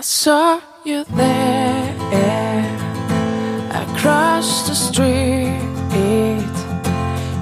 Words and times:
I 0.00 0.02
saw 0.02 0.58
you 0.82 1.04
there 1.14 2.64
across 3.68 4.66
the 4.66 4.74
street. 4.74 5.60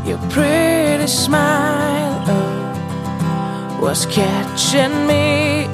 Your 0.04 0.18
pretty 0.28 1.06
smile 1.06 2.24
oh, 2.26 3.78
was 3.80 4.06
catching 4.06 5.06
me. 5.06 5.68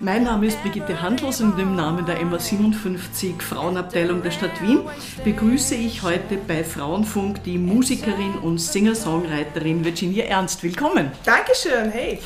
Mein 0.00 0.24
Name 0.24 0.46
ist 0.46 0.62
Brigitte 0.62 1.02
Handlos 1.02 1.42
und 1.42 1.58
im 1.58 1.76
Namen 1.76 2.06
der 2.06 2.18
MA57 2.22 3.38
Frauenabteilung 3.38 4.22
der 4.22 4.30
Stadt 4.30 4.62
Wien 4.62 4.80
begrüße 5.24 5.74
ich 5.74 6.02
heute 6.02 6.38
bei 6.38 6.64
Frauenfunk 6.64 7.44
die 7.44 7.58
Musikerin 7.58 8.38
und 8.38 8.56
Singer-Songwriterin 8.56 9.84
Virginia 9.84 10.24
Ernst. 10.24 10.62
Willkommen. 10.62 11.12
Dankeschön, 11.26 11.90
hey. 11.90 12.18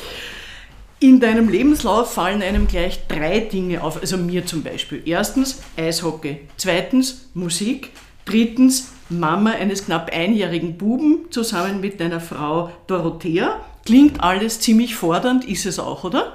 In 0.99 1.19
deinem 1.19 1.47
Lebenslauf 1.47 2.11
fallen 2.11 2.41
einem 2.41 2.67
gleich 2.67 3.05
drei 3.07 3.39
Dinge 3.39 3.83
auf, 3.83 4.01
also 4.01 4.17
mir 4.17 4.47
zum 4.47 4.63
Beispiel. 4.63 5.03
Erstens 5.05 5.61
Eishockey, 5.77 6.39
zweitens 6.57 7.29
Musik, 7.35 7.91
drittens 8.25 8.93
Mama 9.07 9.51
eines 9.51 9.85
knapp 9.85 10.11
einjährigen 10.11 10.75
Buben 10.75 11.27
zusammen 11.29 11.81
mit 11.81 11.99
deiner 11.99 12.19
Frau 12.19 12.71
Dorothea. 12.87 13.61
Klingt 13.85 14.23
alles 14.23 14.59
ziemlich 14.59 14.95
fordernd, 14.95 15.45
ist 15.45 15.67
es 15.67 15.77
auch, 15.77 16.03
oder? 16.03 16.33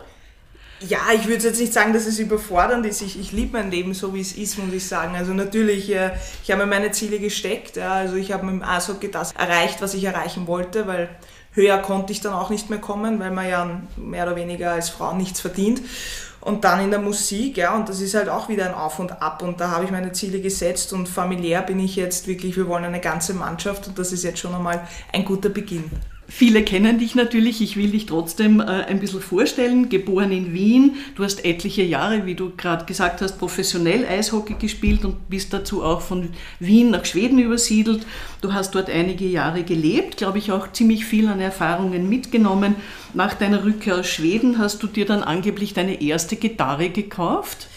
Ja, 0.89 1.01
ich 1.13 1.27
würde 1.27 1.45
jetzt 1.45 1.61
nicht 1.61 1.73
sagen, 1.73 1.93
dass 1.93 2.07
es 2.07 2.21
überfordernd 2.21 2.87
ist. 2.87 3.03
Ich, 3.03 3.19
ich 3.19 3.33
liebe 3.33 3.59
mein 3.59 3.71
Leben 3.71 3.95
so, 3.95 4.15
wie 4.15 4.21
es 4.21 4.33
ist, 4.33 4.59
muss 4.59 4.73
ich 4.73 4.87
sagen. 4.87 5.17
Also 5.17 5.33
natürlich, 5.33 5.93
äh, 5.93 6.13
ich 6.43 6.51
habe 6.53 6.63
mir 6.63 6.71
meine 6.71 6.93
Ziele 6.93 7.19
gesteckt. 7.19 7.79
Also 7.79 8.15
ich 8.17 8.33
habe 8.33 8.47
mit 8.47 8.55
dem 8.55 8.63
Eishockey 8.63 9.11
das 9.11 9.33
erreicht, 9.33 9.83
was 9.83 9.95
ich 9.95 10.05
erreichen 10.05 10.47
wollte, 10.47 10.87
weil 10.87 11.09
höher 11.53 11.79
konnte 11.79 12.13
ich 12.13 12.21
dann 12.21 12.33
auch 12.33 12.51
nicht 12.51 12.71
mehr 12.71 12.81
kommen, 12.81 13.21
weil 13.21 13.31
man 13.31 13.49
ja 13.49 13.81
mehr 13.97 14.27
oder 14.27 14.37
weniger 14.37 14.73
als 14.73 14.91
Frau 14.91 15.15
nichts 15.15 15.41
verdient. 15.41 15.83
Und 16.41 16.65
dann 16.65 16.81
in 16.81 16.91
der 16.91 16.99
Musik, 16.99 17.57
ja, 17.57 17.75
und 17.77 17.89
das 17.89 18.01
ist 18.01 18.15
halt 18.15 18.29
auch 18.29 18.49
wieder 18.49 18.67
ein 18.67 18.75
Auf 18.75 18.99
und 18.99 19.23
Ab. 19.23 19.43
Und 19.43 19.61
da 19.61 19.71
habe 19.71 19.85
ich 19.85 19.93
meine 19.93 20.13
Ziele 20.13 20.41
gesetzt 20.41 20.93
und 20.93 21.09
familiär 21.09 21.63
bin 21.63 21.79
ich 21.79 21.95
jetzt 21.95 22.27
wirklich, 22.27 22.57
wir 22.57 22.67
wollen 22.67 22.85
eine 22.85 23.01
ganze 23.01 23.33
Mannschaft 23.33 23.87
und 23.87 23.97
das 23.97 24.13
ist 24.13 24.25
jetzt 24.25 24.41
schon 24.41 24.55
einmal 24.55 24.87
ein 25.13 25.25
guter 25.25 25.51
Beginn. 25.51 25.89
Viele 26.35 26.63
kennen 26.63 26.99
dich 26.99 27.15
natürlich, 27.15 27.61
ich 27.61 27.77
will 27.77 27.91
dich 27.91 28.07
trotzdem 28.07 28.61
äh, 28.61 28.65
ein 28.65 29.01
bisschen 29.01 29.21
vorstellen. 29.21 29.91
Geboren 29.91 30.33
in 30.33 30.55
Wien, 30.55 30.97
du 31.15 31.25
hast 31.25 31.45
etliche 31.45 31.83
Jahre, 31.83 32.25
wie 32.25 32.35
du 32.35 32.53
gerade 32.57 32.87
gesagt 32.87 33.21
hast, 33.21 33.39
professionell 33.39 34.07
Eishockey 34.07 34.55
gespielt 34.55 35.05
und 35.05 35.29
bist 35.29 35.53
dazu 35.53 35.85
auch 35.85 36.01
von 36.01 36.31
Wien 36.59 36.91
nach 36.91 37.05
Schweden 37.05 37.39
übersiedelt. 37.39 38.07
Du 38.41 38.55
hast 38.55 38.75
dort 38.75 38.89
einige 38.89 39.27
Jahre 39.27 39.63
gelebt, 39.63 40.17
glaube 40.17 40.39
ich 40.39 40.51
auch 40.53 40.73
ziemlich 40.73 41.05
viel 41.05 41.29
an 41.29 41.39
Erfahrungen 41.39 42.09
mitgenommen. 42.09 42.77
Nach 43.13 43.35
deiner 43.35 43.63
Rückkehr 43.63 43.99
aus 43.99 44.09
Schweden 44.09 44.57
hast 44.57 44.83
du 44.83 44.87
dir 44.87 45.05
dann 45.05 45.23
angeblich 45.23 45.75
deine 45.75 46.01
erste 46.01 46.37
Gitarre 46.37 46.89
gekauft. 46.89 47.69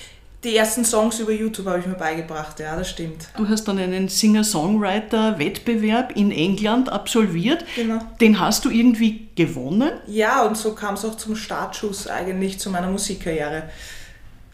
Die 0.46 0.56
ersten 0.56 0.86
Songs 0.86 1.20
über 1.20 1.32
YouTube 1.32 1.66
habe 1.66 1.80
ich 1.80 1.88
mir 1.88 1.96
beigebracht, 1.96 2.60
ja, 2.60 2.76
das 2.76 2.92
stimmt. 2.92 3.30
Du 3.36 3.50
hast 3.50 3.68
dann 3.68 3.80
einen 3.80 4.10
Singer-Songwriter-Wettbewerb 4.10 6.16
in 6.16 6.32
England 6.32 6.90
absolviert. 6.90 7.66
Genau. 7.76 7.98
Den 8.22 8.40
hast 8.40 8.64
du 8.64 8.70
irgendwie 8.70 9.30
gewonnen? 9.36 9.90
Ja, 10.06 10.44
und 10.44 10.56
so 10.56 10.76
kam 10.76 10.94
es 10.94 11.04
auch 11.04 11.16
zum 11.16 11.36
Startschuss 11.36 12.08
eigentlich 12.08 12.60
zu 12.60 12.70
meiner 12.70 12.92
Musikkarriere. 12.92 13.64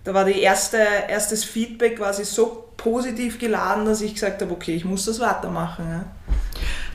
Da 0.06 0.14
war 0.14 0.24
die 0.24 0.40
erste, 0.40 0.78
erstes 1.10 1.44
Feedback 1.44 1.98
quasi 1.98 2.24
so 2.24 2.70
positiv 2.78 3.38
geladen, 3.38 3.84
dass 3.84 4.00
ich 4.00 4.14
gesagt 4.14 4.42
habe, 4.42 4.54
okay, 4.54 4.74
ich 4.74 4.86
muss 4.86 5.04
das 5.04 5.20
weitermachen. 5.20 5.86
Ja 5.90 6.06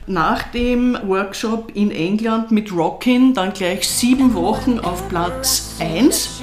nach 0.07 0.43
dem 0.51 0.97
Workshop 1.05 1.71
in 1.75 1.91
England 1.91 2.51
mit 2.51 2.71
Rockin 2.71 3.33
dann 3.33 3.53
gleich 3.53 3.87
sieben 3.87 4.33
Wochen 4.33 4.79
auf 4.79 5.07
Platz 5.09 5.75
1. 5.79 6.41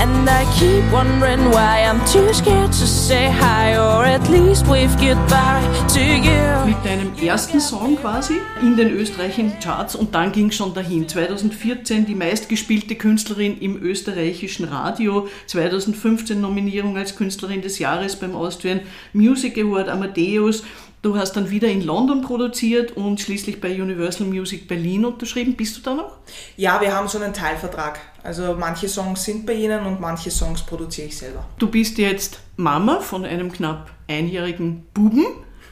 And 0.00 0.30
I 0.30 0.44
keep 0.56 0.84
wondering 0.92 1.50
why 1.50 1.82
I'm 1.82 1.98
too 2.06 2.32
scared 2.32 2.70
to 2.70 2.86
say 2.86 3.28
hi 3.28 3.76
or 3.76 4.04
at 4.04 4.28
least 4.28 4.68
wave 4.68 4.96
goodbye 4.96 5.66
to 5.88 6.00
you. 6.00 6.66
Mit 6.66 6.84
deinem 6.84 7.12
ersten 7.20 7.60
Song 7.60 7.96
quasi 7.96 8.34
in 8.62 8.76
den 8.76 8.90
österreichischen 8.90 9.58
Charts 9.58 9.96
und 9.96 10.14
dann 10.14 10.30
ging 10.30 10.52
schon 10.52 10.72
dahin. 10.72 11.08
2014 11.08 12.06
die 12.06 12.14
meistgespielte 12.14 12.94
Künstlerin 12.94 13.58
im 13.58 13.82
österreichischen 13.82 14.66
Radio, 14.66 15.26
2015 15.46 16.40
Nominierung 16.40 16.96
als 16.96 17.16
Künstlerin 17.16 17.60
des 17.60 17.80
Jahres 17.80 18.14
beim 18.14 18.36
Austrian 18.36 18.80
Music 19.12 19.58
Award 19.58 19.88
Amadeus 19.88 20.62
Du 21.08 21.16
hast 21.16 21.32
dann 21.32 21.48
wieder 21.48 21.68
in 21.68 21.80
London 21.80 22.20
produziert 22.20 22.94
und 22.94 23.18
schließlich 23.18 23.62
bei 23.62 23.80
Universal 23.80 24.26
Music 24.26 24.68
Berlin 24.68 25.06
unterschrieben. 25.06 25.56
Bist 25.56 25.78
du 25.78 25.80
da 25.80 25.94
noch? 25.94 26.18
Ja, 26.58 26.82
wir 26.82 26.94
haben 26.94 27.08
so 27.08 27.18
einen 27.18 27.32
Teilvertrag. 27.32 27.98
Also 28.22 28.54
manche 28.58 28.90
Songs 28.90 29.24
sind 29.24 29.46
bei 29.46 29.54
ihnen 29.54 29.86
und 29.86 30.02
manche 30.02 30.30
Songs 30.30 30.66
produziere 30.66 31.06
ich 31.06 31.16
selber. 31.16 31.46
Du 31.58 31.70
bist 31.70 31.96
jetzt 31.96 32.40
Mama 32.56 33.00
von 33.00 33.24
einem 33.24 33.50
knapp 33.50 33.90
einjährigen 34.06 34.84
Buben. 34.92 35.24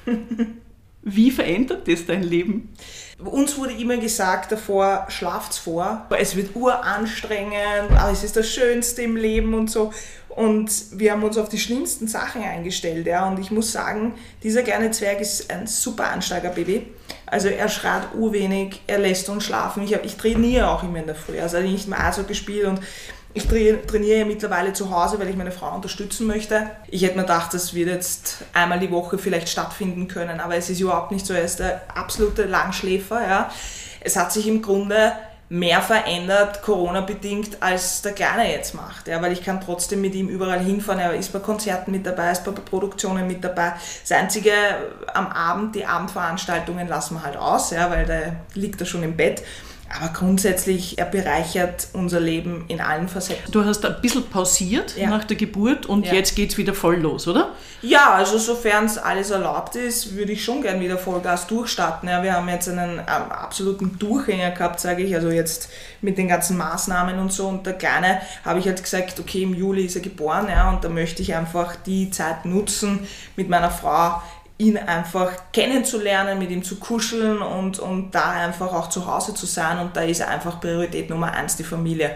Wie 1.03 1.31
verändert 1.31 1.87
das 1.87 2.07
dein 2.07 2.23
Leben? 2.23 2.73
Uns 3.23 3.59
wurde 3.59 3.75
immer 3.75 3.99
gesagt 3.99 4.53
davor, 4.53 5.07
schlaft's 5.11 5.59
vor. 5.59 6.07
Es 6.19 6.35
wird 6.35 6.57
uranstrengend, 6.57 7.93
aber 7.95 8.11
es 8.11 8.25
ist 8.25 8.37
das 8.37 8.49
Schönste 8.49 9.03
im 9.03 9.17
Leben 9.17 9.53
und 9.53 9.71
so. 9.71 9.93
Und 10.37 10.71
wir 10.93 11.13
haben 11.13 11.25
uns 11.25 11.39
auf 11.39 11.49
die 11.49 11.59
schlimmsten 11.59 12.09
Sachen 12.09 12.43
eingestellt. 12.43 13.07
Ja. 13.07 13.27
Und 13.27 13.41
ich 13.41 13.51
muss 13.51 13.73
sagen, 13.73 14.15
dieser 14.43 14.63
kleine 14.63 14.91
Zwerg 14.91 15.19
ist 15.23 15.51
ein 15.51 15.67
super 15.67 16.11
Ansteigerbaby. 16.11 16.89
Also 17.25 17.49
er 17.49 17.71
schreit 17.71 18.15
urwenig, 18.15 18.83
er 18.87 18.99
lässt 18.99 19.31
uns 19.31 19.45
schlafen. 19.45 19.83
Ich, 19.83 19.93
ich 19.93 20.17
trainiere 20.17 20.69
auch 20.69 20.83
immer 20.83 20.99
in 20.99 21.07
der 21.07 21.15
Früh. 21.15 21.41
Also 21.41 21.57
ich 21.57 21.73
nicht 21.73 21.89
mehr 21.89 22.05
Eishockey 22.05 22.35
spiele 22.35 22.69
und 22.69 22.81
ich 23.33 23.47
trainiere 23.49 24.19
ja 24.19 24.25
mittlerweile 24.27 24.75
zu 24.75 24.91
Hause, 24.91 25.19
weil 25.19 25.29
ich 25.31 25.37
meine 25.37 25.53
Frau 25.53 25.75
unterstützen 25.75 26.27
möchte. 26.27 26.71
Ich 26.89 27.03
hätte 27.03 27.17
mir 27.17 27.23
gedacht, 27.23 27.55
das 27.55 27.73
wird 27.73 27.89
jetzt 27.89 28.45
einmal 28.53 28.79
die 28.79 28.91
Woche 28.91 29.17
vielleicht 29.17 29.49
stattfinden 29.49 30.07
können, 30.07 30.41
aber 30.41 30.57
es 30.57 30.69
ist 30.69 30.81
überhaupt 30.81 31.13
nicht 31.13 31.25
so. 31.25 31.33
Er 31.33 31.45
ist 31.45 31.61
der 31.61 31.83
absolute 31.95 32.45
Langschläfer. 32.45 33.27
Ja. 33.27 33.51
Es 34.01 34.17
hat 34.17 34.33
sich 34.33 34.47
im 34.47 34.61
Grunde 34.61 35.13
mehr 35.49 35.81
verändert, 35.81 36.63
Corona-bedingt, 36.63 37.63
als 37.63 38.03
der 38.03 38.13
Kleine 38.13 38.51
jetzt 38.51 38.75
macht. 38.75 39.07
Ja, 39.07 39.23
weil 39.23 39.33
ich 39.33 39.45
kann 39.45 39.61
trotzdem 39.61 40.01
mit 40.01 40.15
ihm 40.15 40.29
überall 40.29 40.59
hinfahren. 40.61 41.01
Er 41.01 41.15
ist 41.15 41.33
bei 41.33 41.39
Konzerten 41.39 41.93
mit 41.93 42.05
dabei, 42.05 42.33
ist 42.33 42.45
bei 42.45 42.51
Produktionen 42.51 43.27
mit 43.27 43.45
dabei. 43.45 43.75
Das 44.03 44.19
Einzige 44.19 44.53
am 45.15 45.29
Abend, 45.29 45.75
die 45.77 45.87
Abendveranstaltungen 45.87 46.89
lassen 46.89 47.15
wir 47.15 47.23
halt 47.23 47.37
aus, 47.37 47.71
ja, 47.71 47.91
weil 47.91 48.07
der 48.07 48.37
liegt 48.55 48.81
da 48.81 48.85
schon 48.85 49.05
im 49.05 49.17
Bett. 49.17 49.43
Aber 49.89 50.13
grundsätzlich, 50.13 50.99
er 50.99 51.05
bereichert 51.05 51.89
unser 51.93 52.21
Leben 52.21 52.65
in 52.69 52.81
allen 52.81 53.09
Facetten. 53.09 53.53
Du 53.53 53.65
hast 53.65 53.85
ein 53.85 54.01
bisschen 54.03 54.29
pausiert 54.29 54.97
ja. 54.97 55.09
nach 55.09 55.25
der 55.25 55.37
Geburt 55.37 55.87
und 55.87 56.07
ja. 56.07 56.15
jetzt 56.15 56.35
geht 56.35 56.51
es 56.51 56.59
wieder 56.59 56.75
voll 56.75 56.97
los, 56.97 57.29
oder? 57.29 57.53
Ja, 57.83 58.15
also 58.15 58.37
sofern 58.39 58.87
es 58.87 58.99
alles 58.99 59.31
erlaubt 59.31 59.77
ist, 59.77 60.17
würde 60.17 60.33
ich 60.33 60.45
schon 60.45 60.63
gern 60.63 60.81
wieder 60.81 60.99
Vollgas 60.99 61.47
durchstarten. 61.47 62.09
Ja, 62.09 62.23
wir 62.23 62.33
haben 62.33 62.49
jetzt 62.49 62.69
einen 62.69 62.99
ähm, 62.99 63.31
absoluten 63.31 63.99
Durchhänger 63.99 64.51
gehabt, 64.51 64.81
sage 64.81 65.03
ich, 65.03 65.15
also 65.15 65.31
jetzt 65.31 65.69
mit 66.01 66.19
den 66.19 66.29
ganzen 66.29 66.57
Maßnahmen 66.57 67.19
und 67.19 67.33
so. 67.33 67.47
Und 67.47 67.65
der 67.65 67.75
Kleine 67.75 68.21
habe 68.45 68.59
ich 68.59 68.67
halt 68.67 68.83
gesagt, 68.83 69.21
okay, 69.21 69.43
im 69.43 69.55
Juli 69.55 69.85
ist 69.85 69.95
er 69.95 70.03
geboren 70.03 70.49
ja, 70.49 70.71
und 70.71 70.83
da 70.83 70.89
möchte 70.89 71.23
ich 71.23 71.35
einfach 71.35 71.77
die 71.77 72.11
Zeit 72.11 72.45
nutzen 72.45 73.07
mit 73.37 73.49
meiner 73.49 73.71
Frau 73.71 74.21
ihn 74.59 74.79
einfach 74.79 75.53
kennenzulernen, 75.53 76.39
mit 76.39 76.51
ihm 76.51 76.63
zu 76.63 76.77
kuscheln 76.77 77.43
und, 77.43 77.79
und 77.79 78.11
da 78.13 78.31
einfach 78.31 78.73
auch 78.73 78.89
zu 78.89 79.07
Hause 79.07 79.35
zu 79.35 79.45
sein. 79.45 79.79
Und 79.79 79.97
da 79.97 80.01
ist 80.01 80.23
einfach 80.23 80.61
Priorität 80.61 81.11
Nummer 81.11 81.33
eins 81.33 81.57
die 81.57 81.65
Familie. 81.65 82.13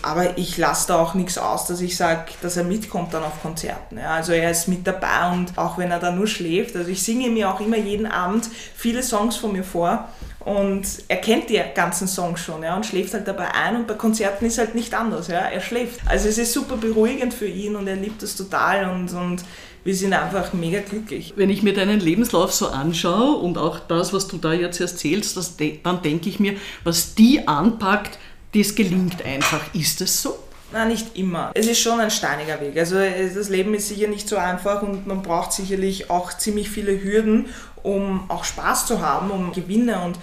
Aber 0.00 0.38
ich 0.38 0.56
lasse 0.56 0.88
da 0.88 0.98
auch 0.98 1.12
nichts 1.12 1.36
aus, 1.36 1.66
dass 1.66 1.82
ich 1.82 1.96
sage, 1.96 2.32
dass 2.40 2.56
er 2.56 2.64
mitkommt 2.64 3.12
dann 3.12 3.22
auf 3.22 3.42
Konzerten. 3.42 3.98
Ja. 3.98 4.14
Also 4.14 4.32
er 4.32 4.50
ist 4.50 4.68
mit 4.68 4.86
dabei 4.86 5.30
und 5.32 5.58
auch 5.58 5.76
wenn 5.76 5.90
er 5.90 5.98
da 5.98 6.10
nur 6.10 6.26
schläft, 6.26 6.74
also 6.76 6.90
ich 6.90 7.02
singe 7.02 7.28
mir 7.28 7.50
auch 7.50 7.60
immer 7.60 7.76
jeden 7.76 8.06
Abend 8.06 8.48
viele 8.74 9.02
Songs 9.02 9.36
von 9.36 9.52
mir 9.52 9.64
vor. 9.64 10.08
Und 10.44 10.86
er 11.08 11.18
kennt 11.18 11.50
die 11.50 11.60
ganzen 11.74 12.08
Songs 12.08 12.40
schon 12.40 12.62
ja, 12.62 12.74
und 12.74 12.84
schläft 12.84 13.14
halt 13.14 13.28
dabei 13.28 13.54
ein 13.54 13.76
und 13.76 13.86
bei 13.86 13.94
Konzerten 13.94 14.44
ist 14.46 14.58
halt 14.58 14.74
nicht 14.74 14.92
anders. 14.94 15.28
Ja. 15.28 15.38
Er 15.38 15.60
schläft. 15.60 16.00
Also 16.06 16.28
es 16.28 16.38
ist 16.38 16.52
super 16.52 16.76
beruhigend 16.76 17.32
für 17.32 17.46
ihn 17.46 17.76
und 17.76 17.86
er 17.86 17.96
liebt 17.96 18.22
das 18.22 18.36
total 18.36 18.90
und, 18.90 19.12
und 19.12 19.44
wir 19.84 19.94
sind 19.94 20.12
einfach 20.12 20.52
mega 20.52 20.80
glücklich. 20.80 21.32
Wenn 21.36 21.50
ich 21.50 21.62
mir 21.62 21.74
deinen 21.74 22.00
Lebenslauf 22.00 22.52
so 22.52 22.68
anschaue 22.68 23.36
und 23.38 23.58
auch 23.58 23.78
das, 23.80 24.12
was 24.12 24.28
du 24.28 24.38
da 24.38 24.52
jetzt 24.52 24.80
erzählst, 24.80 25.36
das, 25.36 25.56
dann 25.82 26.02
denke 26.02 26.28
ich 26.28 26.38
mir, 26.38 26.54
was 26.84 27.14
die 27.14 27.46
anpackt, 27.46 28.18
das 28.54 28.74
gelingt 28.74 29.24
einfach. 29.24 29.60
Ist 29.74 30.00
das 30.00 30.22
so? 30.22 30.38
Nein, 30.72 30.88
nicht 30.88 31.18
immer. 31.18 31.50
Es 31.54 31.66
ist 31.66 31.80
schon 31.80 32.00
ein 32.00 32.10
steiniger 32.10 32.60
Weg. 32.60 32.78
Also 32.78 32.96
das 32.96 33.48
Leben 33.50 33.74
ist 33.74 33.88
sicher 33.88 34.08
nicht 34.08 34.26
so 34.26 34.36
einfach 34.36 34.82
und 34.82 35.06
man 35.06 35.22
braucht 35.22 35.52
sicherlich 35.52 36.08
auch 36.08 36.32
ziemlich 36.36 36.70
viele 36.70 37.02
Hürden, 37.02 37.46
um 37.82 38.24
auch 38.28 38.44
Spaß 38.44 38.86
zu 38.86 39.00
haben, 39.00 39.30
um 39.30 39.52
Gewinne 39.52 40.00
und 40.02 40.18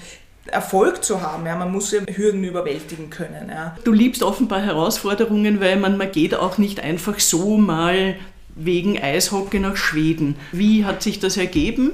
Erfolg 0.48 1.04
zu 1.04 1.22
haben. 1.22 1.46
Ja, 1.46 1.56
man 1.56 1.72
muss 1.72 1.92
ja 1.92 2.02
Hürden 2.02 2.44
überwältigen 2.44 3.10
können. 3.10 3.50
Ja. 3.50 3.78
Du 3.84 3.92
liebst 3.92 4.24
offenbar 4.24 4.62
Herausforderungen, 4.62 5.60
weil 5.60 5.78
man, 5.78 5.98
man 5.98 6.12
geht 6.12 6.36
auch 6.36 6.58
nicht 6.58 6.80
einfach 6.80 7.20
so 7.20 7.58
mal 7.58 8.16
wegen 8.56 9.02
Eishockey 9.02 9.60
nach 9.60 9.78
Schweden. 9.78 10.36
Wie 10.52 10.86
hat 10.86 11.04
sich 11.04 11.20
das 11.20 11.38
ergeben? 11.38 11.92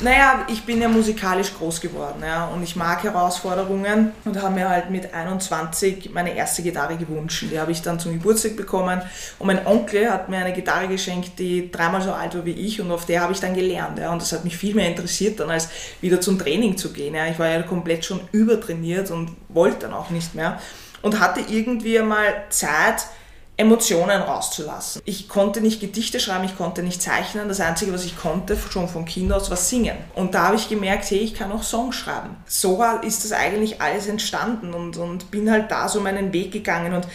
Naja, 0.00 0.44
ich 0.48 0.64
bin 0.64 0.80
ja 0.82 0.88
musikalisch 0.88 1.54
groß 1.56 1.80
geworden 1.80 2.22
ja, 2.22 2.46
und 2.46 2.62
ich 2.62 2.74
mag 2.74 3.04
Herausforderungen 3.04 4.12
und 4.24 4.42
habe 4.42 4.54
mir 4.54 4.68
halt 4.68 4.90
mit 4.90 5.14
21 5.14 6.10
meine 6.12 6.34
erste 6.34 6.62
Gitarre 6.62 6.96
gewünscht. 6.96 7.44
Die 7.50 7.58
habe 7.58 7.70
ich 7.70 7.80
dann 7.80 8.00
zum 8.00 8.12
Geburtstag 8.12 8.56
bekommen 8.56 9.00
und 9.38 9.46
mein 9.46 9.64
Onkel 9.66 10.10
hat 10.10 10.28
mir 10.28 10.38
eine 10.38 10.52
Gitarre 10.52 10.88
geschenkt, 10.88 11.38
die 11.38 11.70
dreimal 11.70 12.02
so 12.02 12.12
alt 12.12 12.34
war 12.34 12.44
wie 12.44 12.52
ich 12.52 12.80
und 12.80 12.90
auf 12.90 13.06
der 13.06 13.20
habe 13.20 13.32
ich 13.32 13.40
dann 13.40 13.54
gelernt. 13.54 13.98
Ja, 13.98 14.12
und 14.12 14.20
das 14.20 14.32
hat 14.32 14.44
mich 14.44 14.56
viel 14.56 14.74
mehr 14.74 14.88
interessiert, 14.88 15.38
dann 15.38 15.50
als 15.50 15.68
wieder 16.00 16.20
zum 16.20 16.38
Training 16.38 16.76
zu 16.76 16.92
gehen. 16.92 17.14
Ja. 17.14 17.26
Ich 17.28 17.38
war 17.38 17.48
ja 17.48 17.62
komplett 17.62 18.04
schon 18.04 18.20
übertrainiert 18.32 19.10
und 19.12 19.30
wollte 19.48 19.86
dann 19.86 19.94
auch 19.94 20.10
nicht 20.10 20.34
mehr 20.34 20.58
und 21.02 21.20
hatte 21.20 21.40
irgendwie 21.48 21.98
einmal 21.98 22.44
Zeit, 22.48 23.06
Emotionen 23.56 24.20
rauszulassen. 24.20 25.00
Ich 25.04 25.28
konnte 25.28 25.60
nicht 25.60 25.80
Gedichte 25.80 26.18
schreiben, 26.18 26.44
ich 26.44 26.56
konnte 26.56 26.82
nicht 26.82 27.00
zeichnen. 27.00 27.48
Das 27.48 27.60
Einzige, 27.60 27.92
was 27.92 28.04
ich 28.04 28.16
konnte, 28.16 28.56
schon 28.56 28.88
von 28.88 29.04
Kind 29.04 29.32
aus, 29.32 29.48
war 29.48 29.56
singen. 29.56 29.96
Und 30.14 30.34
da 30.34 30.48
habe 30.48 30.56
ich 30.56 30.68
gemerkt, 30.68 31.08
hey, 31.10 31.18
ich 31.18 31.34
kann 31.34 31.52
auch 31.52 31.62
Songs 31.62 31.94
schreiben. 31.94 32.36
So 32.46 32.82
ist 33.02 33.24
das 33.24 33.32
eigentlich 33.32 33.80
alles 33.80 34.08
entstanden 34.08 34.74
und, 34.74 34.96
und 34.96 35.30
bin 35.30 35.50
halt 35.50 35.70
da 35.70 35.88
so 35.88 36.00
meinen 36.00 36.32
Weg 36.32 36.50
gegangen. 36.50 36.94
Und 36.94 37.06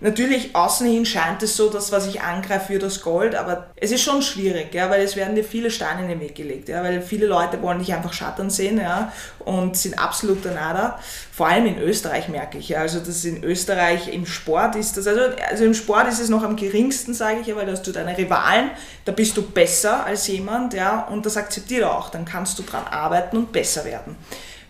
Natürlich, 0.00 0.54
außen 0.54 0.86
hin 0.86 1.06
scheint 1.06 1.42
es 1.42 1.56
so, 1.56 1.70
dass 1.70 1.92
was 1.92 2.06
ich 2.06 2.20
angreife 2.20 2.72
wird 2.72 2.82
das 2.82 3.00
Gold, 3.00 3.34
aber 3.34 3.68
es 3.76 3.90
ist 3.90 4.02
schon 4.02 4.22
schwierig, 4.22 4.74
ja, 4.74 4.90
weil 4.90 5.02
es 5.02 5.16
werden 5.16 5.34
dir 5.34 5.44
viele 5.44 5.70
Steine 5.70 6.02
in 6.02 6.08
den 6.08 6.20
Weg 6.20 6.34
gelegt, 6.34 6.68
ja, 6.68 6.82
weil 6.82 7.00
viele 7.00 7.26
Leute 7.26 7.62
wollen 7.62 7.78
dich 7.78 7.94
einfach 7.94 8.12
schattern 8.12 8.50
sehen, 8.50 8.78
ja, 8.78 9.12
und 9.38 9.76
sind 9.76 9.98
absoluter 9.98 10.52
Nada. 10.52 10.98
Vor 11.32 11.46
allem 11.46 11.66
in 11.66 11.78
Österreich 11.78 12.28
merke 12.28 12.58
ich, 12.58 12.70
ja, 12.70 12.80
also 12.80 12.98
das 12.98 13.24
in 13.24 13.42
Österreich 13.44 14.12
im 14.12 14.26
Sport 14.26 14.76
ist 14.76 14.96
das, 14.96 15.06
also, 15.06 15.22
also 15.48 15.64
im 15.64 15.74
Sport 15.74 16.08
ist 16.08 16.20
es 16.20 16.28
noch 16.28 16.42
am 16.42 16.56
geringsten, 16.56 17.14
sage 17.14 17.40
ich 17.40 17.46
ja, 17.46 17.56
weil 17.56 17.66
da 17.66 17.72
hast 17.72 17.86
du 17.86 17.92
deine 17.92 18.16
Rivalen, 18.18 18.70
da 19.04 19.12
bist 19.12 19.36
du 19.36 19.42
besser 19.42 20.04
als 20.04 20.26
jemand, 20.26 20.74
ja, 20.74 21.06
und 21.06 21.24
das 21.24 21.36
akzeptiert 21.36 21.82
er 21.82 21.96
auch, 21.96 22.10
dann 22.10 22.24
kannst 22.24 22.58
du 22.58 22.62
dran 22.62 22.84
arbeiten 22.84 23.36
und 23.36 23.52
besser 23.52 23.84
werden. 23.84 24.16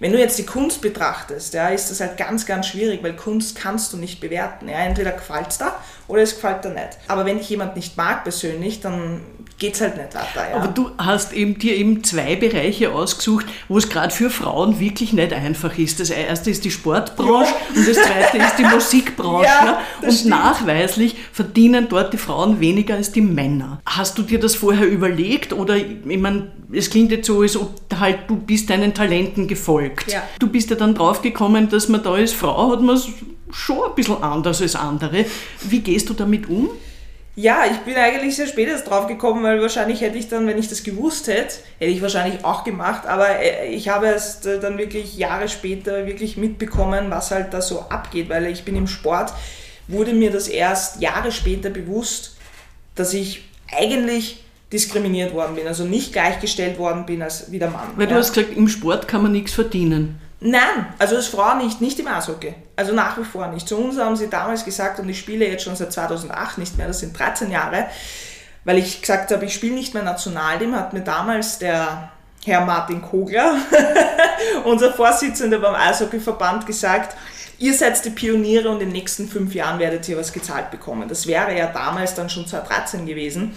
Wenn 0.01 0.13
du 0.13 0.19
jetzt 0.19 0.39
die 0.39 0.47
Kunst 0.47 0.81
betrachtest, 0.81 1.55
ja, 1.55 1.69
ist 1.69 1.91
das 1.91 2.01
halt 2.01 2.17
ganz, 2.17 2.47
ganz 2.47 2.67
schwierig, 2.67 3.03
weil 3.03 3.15
Kunst 3.15 3.57
kannst 3.57 3.93
du 3.93 3.97
nicht 3.97 4.21
bewerten. 4.21 4.69
Ja. 4.69 4.79
Entweder 4.79 5.13
gefällt 5.13 5.49
es 5.49 5.59
da 5.59 5.77
oder 6.09 6.23
es 6.23 6.35
gefällt 6.35 6.65
dir 6.65 6.71
nicht. 6.71 6.99
Aber 7.09 7.25
wenn 7.25 7.39
dich 7.39 7.49
jemand 7.49 7.77
nicht 7.77 7.97
mag 7.97 8.25
persönlich, 8.25 8.81
dann 8.81 9.21
geht 9.59 9.75
es 9.75 9.81
halt 9.81 9.97
nicht 9.97 10.15
weiter. 10.15 10.51
Ja. 10.51 10.57
Aber 10.57 10.69
du 10.69 10.91
hast 10.99 11.33
eben 11.33 11.59
dir 11.59 11.77
eben 11.77 12.03
zwei 12.03 12.37
Bereiche 12.37 12.93
ausgesucht, 12.93 13.47
wo 13.69 13.79
es 13.79 13.89
gerade 13.89 14.13
für 14.13 14.31
Frauen 14.31 14.81
wirklich 14.81 15.13
nicht 15.13 15.33
einfach 15.33 15.79
ist. 15.79 16.01
Das 16.01 16.11
erste 16.11 16.51
ist 16.51 16.65
die 16.65 16.71
Sportbranche 16.71 17.53
ja. 17.53 17.77
und 17.77 17.89
das 17.89 17.97
zweite 17.97 18.39
ist 18.39 18.57
die 18.59 18.65
Musikbranche. 18.75 19.45
Ja, 19.45 19.81
und 20.03 20.13
stimmt. 20.13 20.31
nachweislich 20.31 21.17
verdienen 21.33 21.89
dort 21.89 22.13
die 22.13 22.19
Frauen 22.19 22.61
weniger 22.61 22.95
als 22.95 23.13
die 23.13 23.21
Männer. 23.21 23.81
Hast 23.87 24.19
du 24.19 24.23
dir 24.23 24.41
das 24.41 24.57
vorher 24.57 24.87
überlegt 24.87 25.53
oder, 25.53 25.77
ich 25.77 26.05
meine, 26.05 26.51
es 26.75 26.91
klingt 26.91 27.11
jetzt 27.11 27.27
so, 27.27 27.41
als 27.41 27.57
ob 27.57 27.73
halt 27.99 28.21
du 28.29 28.37
bist 28.37 28.71
deinen 28.71 28.95
Talenten 28.95 29.49
gefolgt. 29.49 30.11
Ja. 30.13 30.23
Du 30.39 30.49
bist 30.49 30.71
ja 30.71 30.77
dann 30.77 30.95
draufgekommen, 30.95 31.69
dass 31.69 31.89
man 31.89 32.03
da 32.03 32.13
als 32.13 32.33
Frau 32.33 32.73
hat 32.73 32.81
man 32.81 33.01
schon 33.51 33.85
ein 33.85 33.95
bisschen 33.95 34.23
anders 34.23 34.61
als 34.61 34.75
andere. 34.75 35.25
Wie 35.63 35.81
gehst 35.81 36.09
du 36.09 36.15
damit 36.15 36.49
um? 36.49 36.71
Ja, 37.37 37.65
ich 37.69 37.79
bin 37.79 37.97
eigentlich 37.97 38.37
sehr 38.37 38.47
spät 38.47 38.69
erst 38.69 38.89
drauf 38.89 39.09
gekommen, 39.09 39.43
weil 39.43 39.61
wahrscheinlich 39.61 40.01
hätte 40.01 40.17
ich 40.17 40.29
dann, 40.29 40.47
wenn 40.47 40.57
ich 40.57 40.69
das 40.69 40.85
gewusst 40.85 41.27
hätte, 41.27 41.57
hätte 41.81 41.91
ich 41.91 42.01
wahrscheinlich 42.01 42.45
auch 42.45 42.63
gemacht, 42.63 43.07
aber 43.07 43.41
äh, 43.41 43.67
ich 43.71 43.89
habe 43.89 44.07
erst 44.07 44.47
äh, 44.47 44.61
dann 44.61 44.79
wirklich 44.79 45.17
Jahre 45.17 45.49
später 45.49 46.07
wirklich 46.07 46.37
mitbekommen, 46.37 47.07
was 47.11 47.33
halt 47.33 47.53
da 47.53 47.61
so 47.61 47.81
abgeht, 47.89 48.29
weil 48.29 48.47
ich 48.47 48.65
bin 48.65 48.77
im 48.77 48.87
Sport, 48.87 49.33
wurde 49.89 50.13
mir 50.13 50.31
das 50.31 50.47
erst 50.47 51.01
Jahre 51.01 51.33
später 51.33 51.71
bewusst, 51.71 52.37
dass 52.95 53.13
ich 53.13 53.43
eigentlich 53.77 54.44
diskriminiert 54.75 55.33
worden 55.33 55.55
bin, 55.55 55.67
also 55.67 55.85
nicht 55.85 56.13
gleichgestellt 56.13 56.79
worden 56.79 57.07
bin 57.07 57.23
als 57.23 57.51
wie 57.51 57.61
der 57.61 57.71
Mann. 57.71 57.93
Weil 57.97 58.09
ja. 58.09 58.15
du 58.15 58.19
hast 58.19 58.35
gesagt, 58.35 58.57
im 58.57 58.69
Sport 58.69 59.09
kann 59.09 59.23
man 59.23 59.33
nichts 59.33 59.53
verdienen. 59.53 60.21
Nein, 60.41 60.87
also 60.99 61.17
als 61.17 61.29
Frau 61.29 61.55
nicht, 61.57 61.81
nicht 61.81 61.99
im 62.01 62.09
Eishockey. 62.09 62.55
Also 62.77 62.93
nach 62.93 63.17
wie 63.17 63.25
vor 63.25 63.47
nicht. 63.47 63.67
Zu 63.67 63.79
uns 63.79 63.99
haben 63.99 64.17
sie 64.17 64.29
damals 64.29 64.65
gesagt, 64.65 64.99
und 64.99 65.09
ich 65.09 65.19
spiele 65.19 65.49
jetzt 65.49 65.65
schon 65.65 65.77
seit 65.77 65.93
2008 65.93 66.59
nicht 66.59 66.77
mehr, 66.77 66.89
das 66.89 67.01
sind 67.01 67.19
13 67.19 67.51
Jahre, 67.51 67.87
weil 68.65 68.79
ich 68.79 69.01
gesagt 69.01 69.31
habe, 69.31 69.45
ich 69.45 69.55
spiele 69.55 69.75
nicht 69.75 69.95
mehr 69.95 70.03
Nationalteam, 70.03 70.75
hat 70.75 70.93
mir 70.93 71.01
damals 71.01 71.59
der 71.61 72.11
Herr 72.45 72.67
Martin 72.67 73.01
Kogler, 73.01 73.57
unser 74.65 74.93
Vorsitzender 74.93 75.61
beim 75.61 75.75
Eishockeyverband, 75.75 76.67
gesagt, 76.67 77.17
ihr 77.59 77.73
seid 77.73 78.05
die 78.05 78.11
Pioniere 78.11 78.69
und 78.69 78.83
in 78.83 78.89
den 78.89 78.93
nächsten 78.93 79.29
fünf 79.29 79.55
Jahren 79.55 79.79
werdet 79.79 80.07
ihr 80.09 80.19
was 80.19 80.33
gezahlt 80.33 80.71
bekommen. 80.71 81.09
Das 81.09 81.27
wäre 81.27 81.57
ja 81.57 81.69
damals 81.69 82.15
dann 82.15 82.29
schon 82.29 82.47
2013 82.47 83.07
gewesen. 83.07 83.55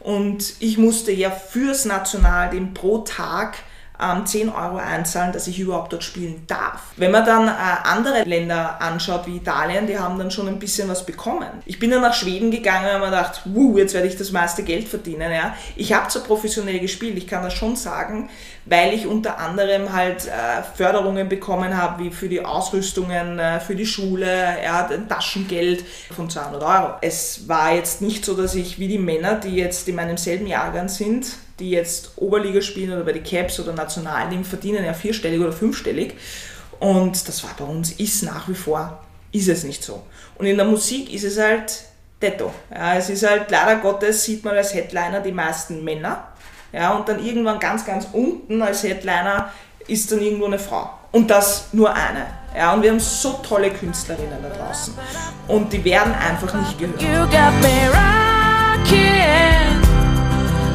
Und 0.00 0.54
ich 0.60 0.78
musste 0.78 1.12
ja 1.12 1.30
fürs 1.30 1.84
Nationalteam 1.84 2.74
pro 2.74 2.98
Tag 2.98 3.58
ähm, 4.00 4.26
10 4.26 4.48
Euro 4.48 4.76
einzahlen, 4.76 5.32
dass 5.32 5.46
ich 5.46 5.58
überhaupt 5.58 5.92
dort 5.92 6.04
spielen 6.04 6.44
darf. 6.46 6.82
Wenn 6.96 7.10
man 7.10 7.24
dann 7.24 7.48
äh, 7.48 7.52
andere 7.84 8.22
Länder 8.24 8.80
anschaut, 8.80 9.26
wie 9.26 9.36
Italien, 9.36 9.86
die 9.86 9.98
haben 9.98 10.18
dann 10.18 10.30
schon 10.30 10.48
ein 10.48 10.58
bisschen 10.58 10.88
was 10.88 11.04
bekommen. 11.04 11.48
Ich 11.66 11.78
bin 11.78 11.90
dann 11.90 12.02
nach 12.02 12.14
Schweden 12.14 12.50
gegangen 12.50 12.94
und 12.94 13.00
mir 13.00 13.06
gedacht, 13.06 13.42
wuh, 13.44 13.78
jetzt 13.78 13.94
werde 13.94 14.08
ich 14.08 14.16
das 14.16 14.32
meiste 14.32 14.62
Geld 14.62 14.88
verdienen. 14.88 15.32
Ja. 15.32 15.54
Ich 15.76 15.92
habe 15.92 16.08
zwar 16.08 16.22
professionell 16.22 16.78
gespielt, 16.78 17.16
ich 17.16 17.26
kann 17.26 17.42
das 17.42 17.54
schon 17.54 17.76
sagen, 17.76 18.30
weil 18.66 18.92
ich 18.94 19.06
unter 19.06 19.38
anderem 19.38 19.92
halt 19.92 20.26
äh, 20.26 20.62
Förderungen 20.76 21.28
bekommen 21.28 21.76
habe, 21.76 22.04
wie 22.04 22.10
für 22.10 22.28
die 22.28 22.44
Ausrüstungen, 22.44 23.38
äh, 23.38 23.60
für 23.60 23.74
die 23.74 23.86
Schule, 23.86 24.56
ja, 24.64 24.88
Taschengeld 25.08 25.84
von 26.14 26.30
200 26.30 26.62
Euro. 26.62 26.94
Es 27.00 27.48
war 27.48 27.74
jetzt 27.74 28.00
nicht 28.00 28.24
so, 28.24 28.34
dass 28.34 28.54
ich 28.54 28.78
wie 28.78 28.88
die 28.88 28.98
Männer, 28.98 29.34
die 29.34 29.56
jetzt 29.56 29.88
in 29.88 29.96
meinem 29.96 30.16
selben 30.16 30.46
Jahrgang 30.46 30.88
sind, 30.88 31.26
die 31.60 31.70
jetzt 31.70 32.12
Oberliga 32.16 32.60
spielen 32.60 32.92
oder 32.92 33.04
bei 33.04 33.12
den 33.12 33.22
Caps 33.22 33.60
oder 33.60 33.72
Nationalteam, 33.72 34.44
verdienen 34.44 34.84
ja 34.84 34.94
vierstellig 34.94 35.40
oder 35.40 35.52
fünfstellig. 35.52 36.14
Und 36.80 37.28
das 37.28 37.44
war 37.44 37.50
bei 37.58 37.64
uns, 37.64 37.92
ist 37.92 38.22
nach 38.22 38.48
wie 38.48 38.54
vor, 38.54 39.00
ist 39.32 39.48
es 39.48 39.64
nicht 39.64 39.84
so. 39.84 40.02
Und 40.36 40.46
in 40.46 40.56
der 40.56 40.66
Musik 40.66 41.12
ist 41.12 41.24
es 41.24 41.38
halt 41.38 41.84
Detto. 42.20 42.52
Ja, 42.74 42.96
es 42.96 43.10
ist 43.10 43.28
halt, 43.28 43.50
leider 43.50 43.76
Gottes 43.76 44.24
sieht 44.24 44.44
man 44.44 44.56
als 44.56 44.74
Headliner 44.74 45.20
die 45.20 45.32
meisten 45.32 45.84
Männer. 45.84 46.28
Ja, 46.72 46.94
und 46.94 47.08
dann 47.08 47.24
irgendwann 47.24 47.58
ganz, 47.58 47.84
ganz 47.84 48.08
unten 48.12 48.62
als 48.62 48.82
Headliner 48.82 49.52
ist 49.88 50.10
dann 50.10 50.20
irgendwo 50.20 50.46
eine 50.46 50.58
Frau. 50.58 50.90
Und 51.12 51.30
das 51.30 51.68
nur 51.72 51.92
eine. 51.92 52.26
Ja, 52.56 52.72
und 52.72 52.82
wir 52.82 52.90
haben 52.90 53.00
so 53.00 53.40
tolle 53.46 53.70
Künstlerinnen 53.70 54.42
da 54.42 54.48
draußen. 54.48 54.94
Und 55.48 55.72
die 55.72 55.84
werden 55.84 56.14
einfach 56.14 56.54
nicht 56.54 56.78
gehört. 56.78 57.00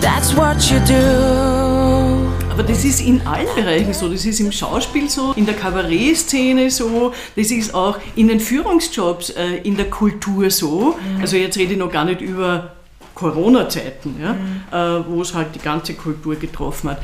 That's 0.01 0.35
what 0.35 0.61
you 0.69 0.79
do. 0.87 2.45
Aber 2.51 2.63
das 2.63 2.85
ist 2.85 3.01
in 3.01 3.19
allen 3.27 3.53
Bereichen 3.55 3.93
so. 3.93 4.07
Das 4.07 4.25
ist 4.25 4.39
im 4.39 4.51
Schauspiel 4.51 5.09
so, 5.09 5.33
in 5.33 5.45
der 5.45 5.55
Kabarettszene 5.55 6.71
so, 6.71 7.13
das 7.35 7.51
ist 7.51 7.73
auch 7.73 7.99
in 8.15 8.29
den 8.29 8.39
Führungsjobs, 8.39 9.31
äh, 9.31 9.57
in 9.63 9.75
der 9.75 9.89
Kultur 9.89 10.49
so. 10.49 10.97
Mhm. 10.97 11.21
Also 11.21 11.35
jetzt 11.35 11.57
rede 11.57 11.73
ich 11.73 11.79
noch 11.79 11.91
gar 11.91 12.05
nicht 12.05 12.21
über 12.21 12.71
Corona-Zeiten, 13.13 14.15
ja, 14.21 14.33
mhm. 14.33 14.63
äh, 14.71 15.05
wo 15.09 15.21
es 15.21 15.33
halt 15.33 15.55
die 15.55 15.59
ganze 15.59 15.95
Kultur 15.95 16.35
getroffen 16.35 16.91
hat. 16.91 17.01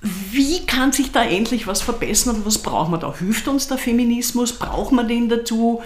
Wie 0.00 0.64
kann 0.64 0.92
sich 0.92 1.12
da 1.12 1.22
endlich 1.22 1.66
was 1.66 1.82
verbessern 1.82 2.36
und 2.36 2.46
was 2.46 2.58
braucht 2.58 2.90
man 2.90 3.00
da? 3.00 3.14
Hilft 3.14 3.46
uns 3.48 3.68
der 3.68 3.76
Feminismus? 3.76 4.52
Braucht 4.52 4.92
man 4.92 5.06
den 5.06 5.28
dazu? 5.28 5.82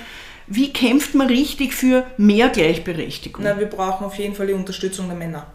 Wie 0.46 0.72
kämpft 0.72 1.14
man 1.14 1.26
richtig 1.26 1.74
für 1.74 2.04
mehr 2.16 2.50
Gleichberechtigung? 2.50 3.42
Na, 3.42 3.58
wir 3.58 3.66
brauchen 3.66 4.04
auf 4.04 4.16
jeden 4.16 4.34
Fall 4.34 4.46
die 4.46 4.52
Unterstützung 4.52 5.08
der 5.08 5.16
Männer. 5.16 5.46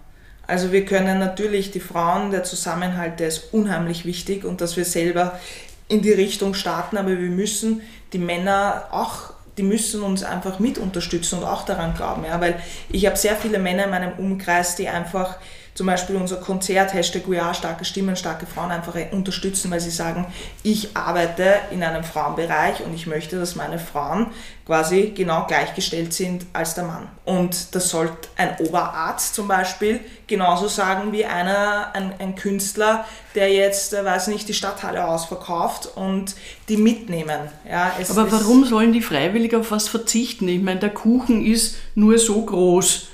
Also 0.50 0.72
wir 0.72 0.84
können 0.84 1.20
natürlich 1.20 1.70
die 1.70 1.80
Frauen, 1.80 2.32
der 2.32 2.44
Zusammenhalt, 2.44 3.20
der 3.20 3.28
ist 3.28 3.54
unheimlich 3.54 4.04
wichtig 4.06 4.46
und 4.46 4.62
dass 4.62 4.78
wir 4.78 4.86
selber 4.86 5.40
in 5.88 6.02
die 6.02 6.12
Richtung 6.12 6.56
starten, 6.56 6.98
aber 6.98 7.10
wir 7.10 7.30
müssen 7.30 7.82
die 8.14 8.18
Männer 8.18 8.88
auch, 8.90 9.34
die 9.60 9.64
müssen 9.64 10.02
uns 10.02 10.24
einfach 10.24 10.58
mit 10.58 10.80
unterstützen 10.80 11.38
und 11.38 11.46
auch 11.46 11.66
daran 11.66 11.94
glauben, 11.94 12.26
ja, 12.26 12.42
weil 12.42 12.60
ich 12.90 13.06
habe 13.06 13.16
sehr 13.16 13.36
viele 13.36 13.60
Männer 13.60 13.84
in 13.84 13.90
meinem 13.92 14.14
Umkreis, 14.18 14.76
die 14.76 14.88
einfach 14.88 15.36
zum 15.80 15.86
Beispiel 15.86 16.18
unser 16.18 16.36
Konzert, 16.36 16.94
Hashtag 16.94 17.30
We 17.30 17.42
Are, 17.42 17.54
starke 17.54 17.86
Stimmen, 17.86 18.18
starke 18.18 18.46
Frauen 18.46 18.70
einfach 18.70 18.96
unterstützen, 19.14 19.72
weil 19.72 19.80
sie 19.80 19.92
sagen, 19.92 20.26
ich 20.62 20.98
arbeite 20.98 21.54
in 21.72 21.82
einem 21.82 22.04
Frauenbereich 22.04 22.84
und 22.86 22.94
ich 22.94 23.08
möchte, 23.08 23.40
dass 23.40 23.56
meine 23.56 23.80
Frauen 23.80 24.28
quasi 24.66 25.14
genau 25.16 25.48
gleichgestellt 25.48 26.12
sind 26.12 26.46
als 26.52 26.76
der 26.76 26.84
Mann. 26.84 27.08
Und 27.24 27.74
das 27.76 27.92
sollte 27.92 28.28
ein 28.36 28.58
Oberarzt 28.60 29.36
zum 29.36 29.48
Beispiel 29.48 30.02
genauso 30.28 30.68
sagen 30.68 31.14
wie 31.14 31.24
einer, 31.24 31.92
ein, 31.94 32.14
ein 32.20 32.36
Künstler, 32.36 33.06
der 33.34 33.50
jetzt, 33.54 33.94
äh, 33.94 34.04
weiß 34.04 34.28
nicht, 34.28 34.50
die 34.50 34.54
Stadthalle 34.54 35.08
ausverkauft 35.08 35.96
und 35.96 36.36
die 36.68 36.76
mitnehmen. 36.76 37.40
Ja, 37.66 37.94
Aber 38.10 38.30
warum 38.34 38.66
sollen 38.66 38.92
die 38.92 39.02
freiwillig 39.02 39.56
auf 39.56 39.72
was 39.72 39.88
verzichten? 39.88 40.50
Ich 40.50 40.62
meine, 40.62 40.82
der 40.82 40.90
Kuchen 40.90 41.46
ist 41.46 41.78
nur 41.96 42.18
so 42.18 42.44
groß 42.44 43.09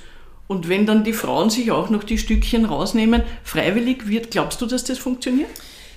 und 0.48 0.68
wenn 0.68 0.86
dann 0.86 1.04
die 1.04 1.12
Frauen 1.12 1.50
sich 1.50 1.72
auch 1.72 1.90
noch 1.90 2.04
die 2.04 2.18
Stückchen 2.18 2.64
rausnehmen, 2.64 3.22
freiwillig 3.42 4.08
wird, 4.08 4.30
glaubst 4.30 4.60
du, 4.60 4.66
dass 4.66 4.84
das 4.84 4.98
funktioniert? 4.98 5.50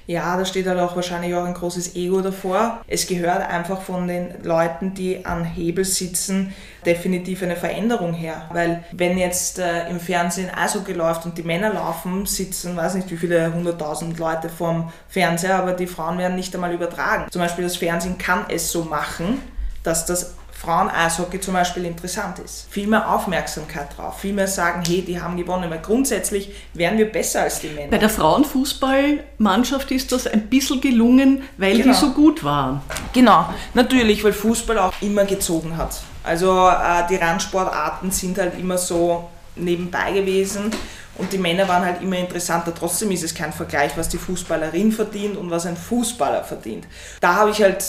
Ja, 0.10 0.36
da 0.38 0.44
steht 0.44 0.65
halt 0.65 0.79
auch 0.79 0.96
wahrscheinlich 0.96 1.36
auch 1.36 1.44
ein 1.44 1.53
großes 1.53 1.96
Ego 1.96 2.22
davor. 2.22 2.82
Es 2.88 3.06
gehört 3.06 3.48
einfach 3.48 3.84
von 3.84 4.08
den 4.08 4.41
Leuten, 4.41 4.96
die 4.96 5.24
an 5.24 5.46
Hebel 5.46 5.86
sitzen, 5.86 6.51
definitiv 6.84 7.44
eine 7.44 7.56
Veränderung 7.56 8.15
her. 8.15 8.50
Weil 8.51 8.84
wenn 8.91 9.20
jetzt 9.20 9.60
äh, 9.60 9.88
im 9.88 10.00
Fernsehen 10.00 10.50
Eishockey 10.50 10.94
läuft 10.94 11.25
und 11.25 11.38
die 11.38 11.44
Männer 11.44 11.75
laufen, 11.75 12.25
sitzen, 12.25 12.75
weiß 12.75 12.96
nicht 12.96 13.12
wie 13.12 13.18
viele 13.18 13.53
hunderttausend 13.53 14.18
Leute 14.18 14.50
vorm 14.50 14.91
Fernseher, 15.10 15.58
aber 15.58 15.74
die 15.74 15.86
Frauen 15.86 16.18
werden 16.18 16.36
nicht 16.36 16.56
einmal 16.56 16.74
übertragen. 16.74 17.27
Zum 17.29 17.44
Beispiel 17.44 17.65
das 17.65 17.77
Fernsehen 17.77 18.18
kann 18.18 18.46
es 18.50 18.72
so 18.72 18.86
machen, 18.86 19.39
dass 19.84 20.08
das 20.08 20.34
Frauen-Eishockey 20.62 21.39
zum 21.39 21.54
Beispiel 21.54 21.86
interessant 21.86 22.39
ist. 22.39 22.68
Viel 22.70 22.88
mehr 22.88 23.10
Aufmerksamkeit 23.10 23.98
drauf, 23.98 24.20
viel 24.20 24.34
mehr 24.34 24.48
sagen, 24.48 24.84
hey, 24.86 25.01
die 25.01 25.22
haben 25.22 25.38
gewonnen, 25.38 25.70
weil 25.70 25.80
grundsätzlich 25.80 26.51
wären 26.74 26.98
wir 26.98 27.10
besser 27.10 27.44
als 27.44 27.62
die 27.62 27.70
Männer. 27.70 27.92
Bei 27.92 27.98
der 27.98 28.10
Frauenfußballmannschaft 28.10 29.89
ist 29.92 30.12
das 30.12 30.28
ein 30.28 30.48
bisschen 30.48 30.82
gelungen, 30.82 31.44
weil 31.58 31.78
genau. 31.78 31.94
die 31.94 31.94
so 31.94 32.12
gut 32.12 32.44
waren. 32.44 32.82
Genau, 33.13 33.48
natürlich, 33.74 34.22
weil 34.24 34.34
Fußball 34.34 34.78
auch 34.80 34.94
immer 35.00 35.24
gezogen 35.24 35.78
hat. 35.78 36.01
Also 36.24 36.68
äh, 36.68 37.08
die 37.10 37.16
Randsportarten 37.16 38.12
sind 38.12 38.38
halt 38.38 38.60
immer 38.60 38.78
so 38.78 39.30
nebenbei 39.56 40.12
gewesen 40.12 40.72
und 41.16 41.32
die 41.32 41.38
Männer 41.38 41.70
waren 41.70 41.86
halt 41.86 42.01
immer 42.01 42.18
interessanter. 42.18 42.74
Trotzdem 42.75 43.12
ist 43.12 43.24
es 43.24 43.34
kein 43.34 43.54
Vergleich, 43.54 43.92
was 43.96 44.10
die 44.10 44.18
Fußballerin 44.18 44.92
verdient 44.92 45.38
und 45.38 45.51
was 45.51 45.66
ein 45.66 45.78
Fußballer 45.78 46.44
verdient. 46.44 46.86
Da 47.22 47.36
habe 47.36 47.51
ich 47.51 47.62
halt 47.62 47.84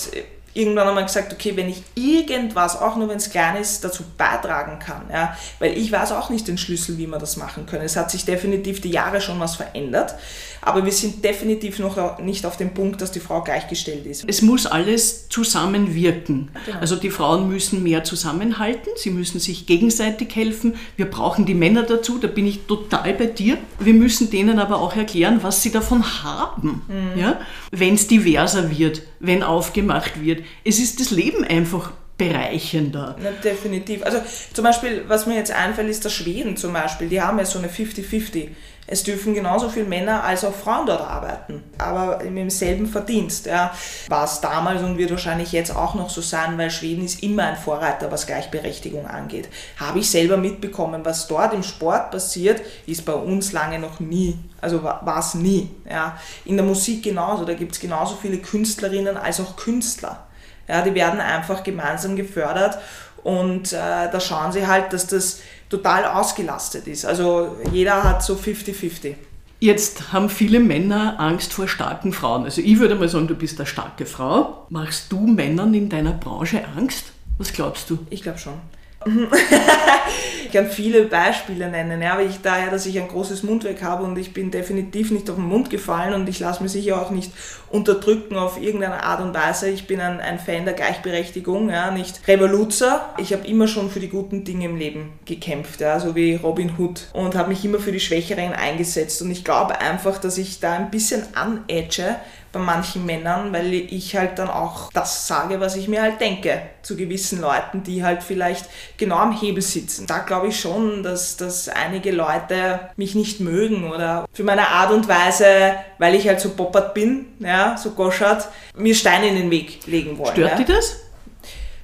irgendwann 0.52 0.88
einmal 0.88 1.04
gesagt, 1.04 1.32
okay, 1.32 1.56
wenn 1.56 1.68
ich 1.68 1.82
irgendwas, 1.94 2.80
auch 2.80 2.96
nur 2.96 3.08
wenn 3.08 3.18
es 3.18 3.30
klein 3.30 3.56
ist, 3.56 3.84
dazu 3.84 4.02
beitragen 4.16 4.78
kann, 4.78 5.02
ja, 5.12 5.36
weil 5.58 5.76
ich 5.76 5.92
weiß 5.92 6.12
auch 6.12 6.30
nicht 6.30 6.48
den 6.48 6.58
Schlüssel, 6.58 6.98
wie 6.98 7.06
wir 7.06 7.18
das 7.18 7.36
machen 7.36 7.66
können. 7.66 7.84
Es 7.84 7.96
hat 7.96 8.10
sich 8.10 8.24
definitiv 8.24 8.80
die 8.80 8.90
Jahre 8.90 9.20
schon 9.20 9.38
was 9.38 9.56
verändert, 9.56 10.14
aber 10.62 10.84
wir 10.84 10.92
sind 10.92 11.24
definitiv 11.24 11.78
noch 11.78 12.18
nicht 12.18 12.44
auf 12.46 12.56
dem 12.56 12.74
Punkt, 12.74 13.00
dass 13.00 13.12
die 13.12 13.20
Frau 13.20 13.42
gleichgestellt 13.42 14.06
ist. 14.06 14.24
Es 14.26 14.42
muss 14.42 14.66
alles 14.66 15.28
zusammenwirken. 15.28 16.50
Genau. 16.66 16.78
Also 16.78 16.96
die 16.96 17.10
Frauen 17.10 17.48
müssen 17.48 17.82
mehr 17.82 18.04
zusammenhalten, 18.04 18.90
sie 18.96 19.10
müssen 19.10 19.40
sich 19.40 19.66
gegenseitig 19.66 20.34
helfen. 20.34 20.74
Wir 20.96 21.06
brauchen 21.06 21.46
die 21.46 21.54
Männer 21.54 21.82
dazu, 21.82 22.18
da 22.18 22.28
bin 22.28 22.46
ich 22.46 22.66
total 22.66 23.14
bei 23.14 23.26
dir. 23.26 23.58
Wir 23.78 23.94
müssen 23.94 24.30
denen 24.30 24.58
aber 24.58 24.80
auch 24.80 24.96
erklären, 24.96 25.40
was 25.42 25.62
sie 25.62 25.70
davon 25.70 26.04
haben, 26.22 26.82
mhm. 26.88 27.20
ja? 27.20 27.40
wenn 27.70 27.94
es 27.94 28.06
diverser 28.06 28.76
wird, 28.76 29.02
wenn 29.18 29.42
aufgemacht 29.42 30.22
wird. 30.22 30.44
Es 30.64 30.78
ist 30.78 31.00
das 31.00 31.10
Leben 31.10 31.44
einfach 31.44 31.92
bereichender. 32.20 33.16
Ja, 33.22 33.30
definitiv. 33.30 34.04
Also 34.04 34.18
zum 34.52 34.64
Beispiel, 34.64 35.04
was 35.08 35.26
mir 35.26 35.36
jetzt 35.36 35.52
einfällt, 35.52 35.88
ist 35.88 36.04
der 36.04 36.10
Schweden 36.10 36.56
zum 36.58 36.74
Beispiel. 36.74 37.08
Die 37.08 37.22
haben 37.22 37.38
ja 37.38 37.46
so 37.46 37.58
eine 37.58 37.68
50-50. 37.68 38.48
Es 38.86 39.04
dürfen 39.04 39.34
genauso 39.34 39.68
viele 39.68 39.86
Männer 39.86 40.24
als 40.24 40.44
auch 40.44 40.52
Frauen 40.52 40.84
dort 40.84 41.00
arbeiten, 41.00 41.62
aber 41.78 42.20
im 42.22 42.50
selben 42.50 42.86
Verdienst. 42.86 43.46
Ja. 43.46 43.72
War 44.08 44.24
es 44.24 44.40
damals 44.40 44.82
und 44.82 44.98
wird 44.98 45.12
wahrscheinlich 45.12 45.52
jetzt 45.52 45.74
auch 45.74 45.94
noch 45.94 46.10
so 46.10 46.20
sein, 46.20 46.58
weil 46.58 46.70
Schweden 46.70 47.04
ist 47.04 47.22
immer 47.22 47.44
ein 47.44 47.56
Vorreiter, 47.56 48.10
was 48.10 48.26
Gleichberechtigung 48.26 49.06
angeht. 49.06 49.48
Habe 49.78 50.00
ich 50.00 50.10
selber 50.10 50.36
mitbekommen, 50.36 51.02
was 51.04 51.28
dort 51.28 51.54
im 51.54 51.62
Sport 51.62 52.10
passiert, 52.10 52.60
ist 52.86 53.04
bei 53.04 53.14
uns 53.14 53.52
lange 53.52 53.78
noch 53.78 54.00
nie. 54.00 54.36
Also 54.60 54.82
war 54.82 55.18
es 55.20 55.34
nie. 55.34 55.70
Ja. 55.88 56.18
In 56.44 56.56
der 56.56 56.66
Musik 56.66 57.04
genauso, 57.04 57.44
da 57.44 57.54
gibt 57.54 57.72
es 57.72 57.80
genauso 57.80 58.18
viele 58.20 58.38
Künstlerinnen 58.38 59.16
als 59.16 59.40
auch 59.40 59.56
Künstler. 59.56 60.26
Ja, 60.70 60.82
die 60.82 60.94
werden 60.94 61.20
einfach 61.20 61.64
gemeinsam 61.64 62.14
gefördert 62.14 62.78
und 63.24 63.72
äh, 63.72 63.76
da 63.76 64.20
schauen 64.20 64.52
sie 64.52 64.68
halt, 64.68 64.92
dass 64.92 65.08
das 65.08 65.40
total 65.68 66.04
ausgelastet 66.04 66.86
ist. 66.86 67.04
Also 67.04 67.56
jeder 67.72 68.04
hat 68.04 68.22
so 68.22 68.34
50-50. 68.34 69.14
Jetzt 69.58 70.12
haben 70.12 70.30
viele 70.30 70.60
Männer 70.60 71.18
Angst 71.18 71.52
vor 71.52 71.66
starken 71.66 72.12
Frauen. 72.12 72.44
Also 72.44 72.62
ich 72.62 72.78
würde 72.78 72.94
mal 72.94 73.08
sagen, 73.08 73.26
du 73.26 73.34
bist 73.34 73.58
eine 73.58 73.66
starke 73.66 74.06
Frau. 74.06 74.66
Machst 74.68 75.10
du 75.10 75.26
Männern 75.26 75.74
in 75.74 75.88
deiner 75.88 76.12
Branche 76.12 76.64
Angst? 76.76 77.06
Was 77.36 77.52
glaubst 77.52 77.90
du? 77.90 77.98
Ich 78.10 78.22
glaube 78.22 78.38
schon. 78.38 78.54
ich 80.44 80.52
kann 80.52 80.66
viele 80.66 81.04
Beispiele 81.04 81.70
nennen, 81.70 82.02
ja, 82.02 82.12
aber 82.12 82.22
ich 82.22 82.42
daher, 82.42 82.70
dass 82.70 82.84
ich 82.84 83.00
ein 83.00 83.08
großes 83.08 83.42
Mundwerk 83.44 83.82
habe 83.82 84.04
und 84.04 84.18
ich 84.18 84.34
bin 84.34 84.50
definitiv 84.50 85.10
nicht 85.10 85.30
auf 85.30 85.36
den 85.36 85.46
Mund 85.46 85.70
gefallen 85.70 86.12
und 86.12 86.28
ich 86.28 86.38
lasse 86.38 86.62
mich 86.62 86.72
sicher 86.72 87.00
auch 87.00 87.10
nicht 87.10 87.32
unterdrücken 87.70 88.36
auf 88.36 88.60
irgendeine 88.60 89.02
Art 89.02 89.22
und 89.22 89.32
Weise. 89.32 89.70
Ich 89.70 89.86
bin 89.86 90.00
ein, 90.00 90.20
ein 90.20 90.38
Fan 90.38 90.66
der 90.66 90.74
Gleichberechtigung, 90.74 91.70
ja, 91.70 91.90
nicht 91.90 92.28
Revoluzer. 92.28 93.14
Ich 93.16 93.32
habe 93.32 93.46
immer 93.46 93.68
schon 93.68 93.90
für 93.90 94.00
die 94.00 94.08
guten 94.08 94.44
Dinge 94.44 94.66
im 94.66 94.76
Leben 94.76 95.12
gekämpft, 95.24 95.80
ja, 95.80 95.98
so 95.98 96.14
wie 96.14 96.34
Robin 96.34 96.72
Hood 96.76 97.08
und 97.14 97.34
habe 97.36 97.48
mich 97.48 97.64
immer 97.64 97.78
für 97.78 97.92
die 97.92 98.00
Schwächeren 98.00 98.52
eingesetzt 98.52 99.22
und 99.22 99.30
ich 99.30 99.44
glaube 99.44 99.80
einfach, 99.80 100.18
dass 100.18 100.36
ich 100.36 100.60
da 100.60 100.74
ein 100.74 100.90
bisschen 100.90 101.22
anedge, 101.34 102.16
bei 102.52 102.60
manchen 102.60 103.06
Männern, 103.06 103.52
weil 103.52 103.72
ich 103.72 104.16
halt 104.16 104.38
dann 104.38 104.48
auch 104.48 104.90
das 104.92 105.26
sage, 105.26 105.60
was 105.60 105.76
ich 105.76 105.88
mir 105.88 106.02
halt 106.02 106.20
denke 106.20 106.60
zu 106.82 106.96
gewissen 106.96 107.40
Leuten, 107.40 107.82
die 107.82 108.02
halt 108.04 108.22
vielleicht 108.22 108.66
genau 108.96 109.16
am 109.16 109.38
Hebel 109.38 109.62
sitzen. 109.62 110.06
Da 110.06 110.18
glaube 110.18 110.48
ich 110.48 110.58
schon, 110.58 111.02
dass, 111.02 111.36
dass 111.36 111.68
einige 111.68 112.10
Leute 112.10 112.80
mich 112.96 113.14
nicht 113.14 113.40
mögen 113.40 113.90
oder 113.90 114.26
für 114.32 114.44
meine 114.44 114.68
Art 114.68 114.90
und 114.90 115.08
Weise, 115.08 115.74
weil 115.98 116.14
ich 116.14 116.26
halt 116.26 116.40
so 116.40 116.50
poppert 116.50 116.94
bin, 116.94 117.26
ja, 117.38 117.76
so 117.76 117.90
goschert, 117.90 118.48
mir 118.74 118.94
Steine 118.94 119.28
in 119.28 119.36
den 119.36 119.50
Weg 119.50 119.86
legen 119.86 120.18
wollen. 120.18 120.32
Stört 120.32 120.58
ja. 120.58 120.64
dir 120.64 120.74
das? 120.74 120.96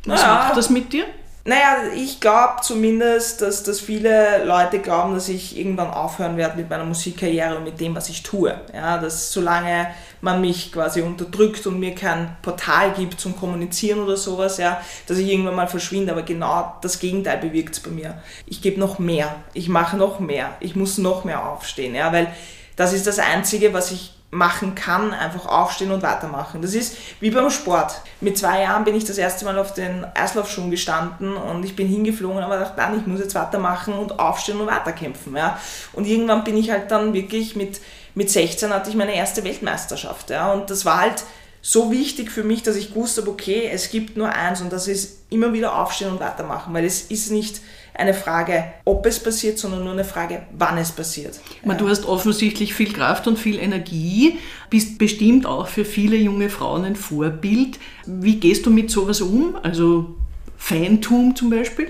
Was 0.05 0.21
naja, 0.21 0.35
macht 0.35 0.57
das 0.57 0.71
mit 0.71 0.93
dir? 0.93 1.05
Naja, 1.47 1.77
ich 1.95 2.19
glaube 2.21 2.57
zumindest, 2.63 3.41
dass, 3.41 3.63
dass 3.63 3.81
viele 3.81 4.45
Leute 4.45 4.81
glauben, 4.81 5.15
dass 5.15 5.29
ich 5.29 5.57
irgendwann 5.57 5.91
aufhören 5.91 6.37
werde 6.37 6.57
mit 6.57 6.69
meiner 6.69 6.85
Musikkarriere 6.85 7.57
und 7.57 7.65
mit 7.65 7.79
dem, 7.79 7.95
was 7.95 8.09
ich 8.09 8.25
tue. 8.25 8.61
Ja, 8.75 8.99
dass 8.99 9.31
solange 9.31 9.87
man 10.21 10.41
mich 10.41 10.73
quasi 10.73 11.03
unterdrückt 11.03 11.67
und 11.67 11.79
mir 11.79 11.95
kein 11.95 12.37
Portal 12.43 12.93
gibt 12.93 13.21
zum 13.21 13.37
Kommunizieren 13.37 14.01
oder 14.01 14.17
sowas, 14.17 14.59
ja, 14.59 14.81
dass 15.07 15.19
ich 15.19 15.29
irgendwann 15.29 15.57
mal 15.57 15.69
verschwinde. 15.69 16.13
Aber 16.13 16.23
genau 16.23 16.75
das 16.83 16.99
Gegenteil 16.99 17.39
bewirkt 17.39 17.75
es 17.75 17.81
bei 17.81 17.91
mir. 17.91 18.23
Ich 18.47 18.63
gebe 18.63 18.81
noch 18.81 18.99
mehr, 18.99 19.35
ich 19.53 19.69
mache 19.69 19.97
noch 19.97 20.21
mehr, 20.21 20.55
ich 20.61 20.77
muss 20.77 20.99
noch 20.99 21.25
mehr 21.25 21.49
aufstehen, 21.49 21.95
ja, 21.95 22.13
weil 22.13 22.33
das 22.77 22.93
ist 22.93 23.07
das 23.07 23.19
Einzige, 23.19 23.73
was 23.73 23.91
ich 23.91 24.13
machen 24.31 24.75
kann, 24.75 25.13
einfach 25.13 25.47
aufstehen 25.47 25.91
und 25.91 26.03
weitermachen. 26.03 26.61
Das 26.61 26.75
ist 26.75 26.97
wie 27.21 27.31
beim 27.31 27.49
Sport. 27.51 28.03
Mit 28.21 28.37
zwei 28.37 28.63
Jahren 28.63 28.85
bin 28.85 28.95
ich 28.95 29.05
das 29.05 29.19
erste 29.19 29.45
Mal 29.45 29.59
auf 29.59 29.73
den 29.73 30.05
Eislaufschuhen 30.15 30.71
gestanden 30.71 31.37
und 31.37 31.65
ich 31.65 31.77
bin 31.77 31.87
hingeflogen, 31.87 32.43
aber 32.43 32.59
dachte, 32.59 32.75
nein, 32.77 32.99
ich 32.99 33.07
muss 33.07 33.21
jetzt 33.21 33.35
weitermachen 33.35 33.95
und 33.95 34.19
aufstehen 34.19 34.61
und 34.61 34.67
weiterkämpfen. 34.67 35.37
Ja. 35.37 35.59
Und 35.93 36.07
irgendwann 36.07 36.45
bin 36.45 36.57
ich 36.57 36.71
halt 36.71 36.91
dann 36.91 37.15
wirklich 37.15 37.57
mit, 37.57 37.81
mit 38.17 38.31
16 38.31 38.71
hatte 38.71 38.91
ich 38.91 38.97
meine 38.97 39.15
erste 39.15 39.45
Weltmeisterschaft. 39.45 40.31
Ja. 40.31 40.53
Und 40.53 40.71
das 40.71 40.85
war 40.85 41.03
halt 41.03 41.23
so 41.61 41.91
wichtig 41.91 42.31
für 42.31 42.45
mich, 42.45 42.63
dass 42.63 42.77
ich 42.77 42.95
gewusst 42.95 43.19
habe, 43.19 43.31
okay, 43.31 43.69
es 43.71 43.91
gibt 43.91 44.17
nur 44.17 44.33
eins 44.33 44.61
und 44.61 44.73
das 44.73 44.89
ist 44.89 45.19
immer 45.31 45.53
wieder 45.53 45.79
aufstehen 45.79 46.11
und 46.11 46.21
weitermachen, 46.21 46.73
weil 46.73 46.85
es 46.85 47.03
ist 47.03 47.31
nicht 47.31 47.61
eine 47.93 48.15
Frage, 48.15 48.65
ob 48.85 49.05
es 49.05 49.21
passiert, 49.21 49.59
sondern 49.59 49.85
nur 49.85 49.93
eine 49.93 50.05
Frage, 50.05 50.47
wann 50.57 50.79
es 50.79 50.93
passiert. 50.93 51.41
Meine, 51.65 51.79
du 51.79 51.89
hast 51.89 52.07
offensichtlich 52.07 52.73
viel 52.73 52.93
Kraft 52.93 53.27
und 53.27 53.39
viel 53.39 53.59
Energie, 53.59 54.39
bist 54.71 54.99
bestimmt 54.99 55.45
auch 55.45 55.67
für 55.67 55.85
viele 55.85 56.17
junge 56.17 56.49
Frauen 56.49 56.85
ein 56.85 56.97
Vorbild. 56.97 57.79
Wie 58.07 58.37
gehst 58.37 58.65
du 58.65 58.71
mit 58.71 58.91
sowas 58.91 59.21
um? 59.21 59.57
Also 59.63 60.15
Fantum 60.57 61.37
zum 61.37 61.51
Beispiel? 61.51 61.89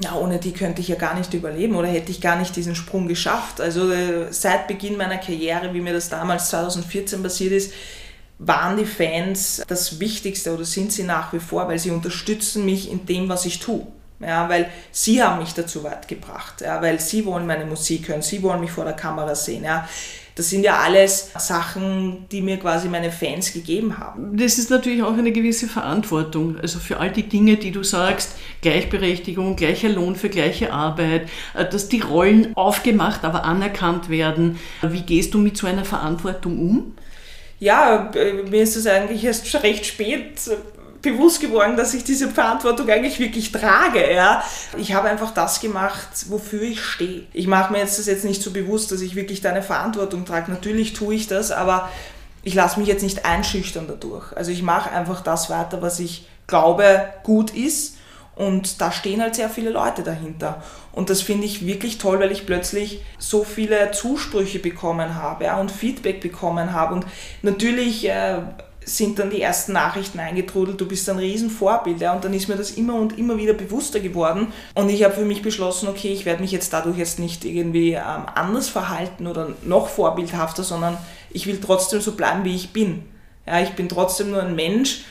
Ja, 0.00 0.14
ohne 0.14 0.38
die 0.38 0.52
könnte 0.52 0.80
ich 0.80 0.88
ja 0.88 0.96
gar 0.96 1.14
nicht 1.14 1.34
überleben 1.34 1.74
oder 1.74 1.88
hätte 1.88 2.12
ich 2.12 2.20
gar 2.20 2.36
nicht 2.36 2.54
diesen 2.54 2.76
Sprung 2.76 3.08
geschafft. 3.08 3.60
Also 3.60 3.90
äh, 3.90 4.32
seit 4.32 4.68
Beginn 4.68 4.96
meiner 4.96 5.18
Karriere, 5.18 5.74
wie 5.74 5.80
mir 5.80 5.92
das 5.92 6.08
damals 6.08 6.50
2014 6.50 7.22
passiert 7.22 7.52
ist, 7.52 7.72
waren 8.38 8.76
die 8.76 8.86
Fans 8.86 9.62
das 9.66 9.98
Wichtigste 9.98 10.54
oder 10.54 10.64
sind 10.64 10.92
sie 10.92 11.02
nach 11.02 11.32
wie 11.32 11.40
vor, 11.40 11.66
weil 11.66 11.78
sie 11.78 11.90
unterstützen 11.90 12.64
mich 12.64 12.90
in 12.90 13.06
dem, 13.06 13.28
was 13.28 13.44
ich 13.44 13.58
tue. 13.58 13.86
Ja, 14.20 14.48
weil 14.48 14.68
sie 14.90 15.22
haben 15.22 15.38
mich 15.38 15.54
dazu 15.54 15.84
weit 15.84 16.08
gebracht, 16.08 16.60
ja, 16.60 16.82
weil 16.82 16.98
sie 16.98 17.24
wollen 17.24 17.46
meine 17.46 17.64
Musik 17.64 18.08
hören, 18.08 18.22
sie 18.22 18.42
wollen 18.42 18.60
mich 18.60 18.72
vor 18.72 18.84
der 18.84 18.94
Kamera 18.94 19.34
sehen. 19.34 19.62
Ja. 19.62 19.88
Das 20.38 20.50
sind 20.50 20.62
ja 20.62 20.78
alles 20.78 21.32
Sachen, 21.36 22.28
die 22.30 22.42
mir 22.42 22.58
quasi 22.58 22.88
meine 22.88 23.10
Fans 23.10 23.52
gegeben 23.52 23.98
haben. 23.98 24.36
Das 24.36 24.56
ist 24.56 24.70
natürlich 24.70 25.02
auch 25.02 25.18
eine 25.18 25.32
gewisse 25.32 25.66
Verantwortung. 25.66 26.60
Also 26.60 26.78
für 26.78 26.98
all 26.98 27.10
die 27.10 27.28
Dinge, 27.28 27.56
die 27.56 27.72
du 27.72 27.82
sagst, 27.82 28.36
Gleichberechtigung, 28.62 29.56
gleicher 29.56 29.88
Lohn 29.88 30.14
für 30.14 30.28
gleiche 30.28 30.72
Arbeit, 30.72 31.28
äh, 31.54 31.68
dass 31.68 31.88
die 31.88 31.98
Rollen 31.98 32.56
aufgemacht, 32.56 33.24
aber 33.24 33.44
anerkannt 33.44 34.10
werden. 34.10 34.60
Wie 34.80 35.02
gehst 35.02 35.34
du 35.34 35.38
mit 35.38 35.56
so 35.56 35.66
einer 35.66 35.84
Verantwortung 35.84 36.56
um? 36.60 36.94
Ja, 37.58 38.12
äh, 38.14 38.44
mir 38.48 38.62
ist 38.62 38.76
das 38.76 38.86
eigentlich 38.86 39.24
erst 39.24 39.52
recht 39.64 39.86
spät 39.86 40.38
bewusst 41.02 41.40
geworden, 41.40 41.76
dass 41.76 41.94
ich 41.94 42.04
diese 42.04 42.28
Verantwortung 42.28 42.88
eigentlich 42.90 43.18
wirklich 43.18 43.52
trage. 43.52 44.12
Ja. 44.12 44.42
Ich 44.76 44.94
habe 44.94 45.08
einfach 45.08 45.32
das 45.32 45.60
gemacht, 45.60 46.08
wofür 46.28 46.62
ich 46.62 46.82
stehe. 46.82 47.24
Ich 47.32 47.46
mache 47.46 47.72
mir 47.72 47.78
jetzt 47.78 47.98
das 47.98 48.06
jetzt 48.06 48.24
nicht 48.24 48.42
so 48.42 48.50
bewusst, 48.50 48.90
dass 48.92 49.00
ich 49.00 49.14
wirklich 49.14 49.40
da 49.40 49.50
eine 49.50 49.62
Verantwortung 49.62 50.24
trage. 50.24 50.50
Natürlich 50.50 50.92
tue 50.92 51.14
ich 51.14 51.28
das, 51.28 51.50
aber 51.52 51.88
ich 52.42 52.54
lasse 52.54 52.78
mich 52.80 52.88
jetzt 52.88 53.02
nicht 53.02 53.24
einschüchtern 53.24 53.86
dadurch. 53.88 54.36
Also 54.36 54.50
ich 54.50 54.62
mache 54.62 54.90
einfach 54.90 55.20
das 55.22 55.50
weiter, 55.50 55.82
was 55.82 56.00
ich 56.00 56.26
glaube 56.46 57.04
gut 57.22 57.54
ist 57.54 57.96
Und 58.38 58.80
da 58.80 58.92
stehen 58.92 59.20
halt 59.20 59.34
sehr 59.34 59.50
viele 59.50 59.70
Leute 59.70 60.04
dahinter. 60.04 60.62
Und 60.92 61.10
das 61.10 61.22
finde 61.22 61.44
ich 61.44 61.66
wirklich 61.66 61.98
toll, 61.98 62.20
weil 62.20 62.30
ich 62.30 62.46
plötzlich 62.46 63.04
so 63.18 63.42
viele 63.42 63.90
Zusprüche 63.90 64.60
bekommen 64.60 65.16
habe 65.16 65.44
ja, 65.44 65.58
und 65.58 65.72
Feedback 65.72 66.20
bekommen 66.20 66.72
habe. 66.72 66.94
Und 66.94 67.06
natürlich 67.42 68.08
äh, 68.08 68.38
sind 68.88 69.18
dann 69.18 69.30
die 69.30 69.42
ersten 69.42 69.72
Nachrichten 69.72 70.18
eingetrudelt, 70.18 70.80
du 70.80 70.86
bist 70.86 71.08
ein 71.08 71.18
Riesenvorbild. 71.18 72.00
Ja, 72.00 72.14
und 72.14 72.24
dann 72.24 72.32
ist 72.32 72.48
mir 72.48 72.56
das 72.56 72.72
immer 72.72 72.94
und 72.94 73.18
immer 73.18 73.36
wieder 73.36 73.52
bewusster 73.52 74.00
geworden. 74.00 74.48
Und 74.74 74.88
ich 74.88 75.04
habe 75.04 75.14
für 75.14 75.24
mich 75.24 75.42
beschlossen, 75.42 75.88
okay, 75.88 76.12
ich 76.12 76.24
werde 76.24 76.40
mich 76.40 76.52
jetzt 76.52 76.72
dadurch 76.72 76.96
jetzt 76.96 77.18
nicht 77.18 77.44
irgendwie 77.44 77.92
ähm, 77.92 78.26
anders 78.34 78.68
verhalten 78.68 79.26
oder 79.26 79.50
noch 79.62 79.88
vorbildhafter, 79.88 80.62
sondern 80.62 80.96
ich 81.30 81.46
will 81.46 81.60
trotzdem 81.60 82.00
so 82.00 82.12
bleiben, 82.12 82.44
wie 82.44 82.54
ich 82.54 82.72
bin. 82.72 83.04
Ja, 83.46 83.60
ich 83.60 83.70
bin 83.70 83.88
trotzdem 83.88 84.30
nur 84.30 84.42
ein 84.42 84.56
Mensch, 84.56 85.04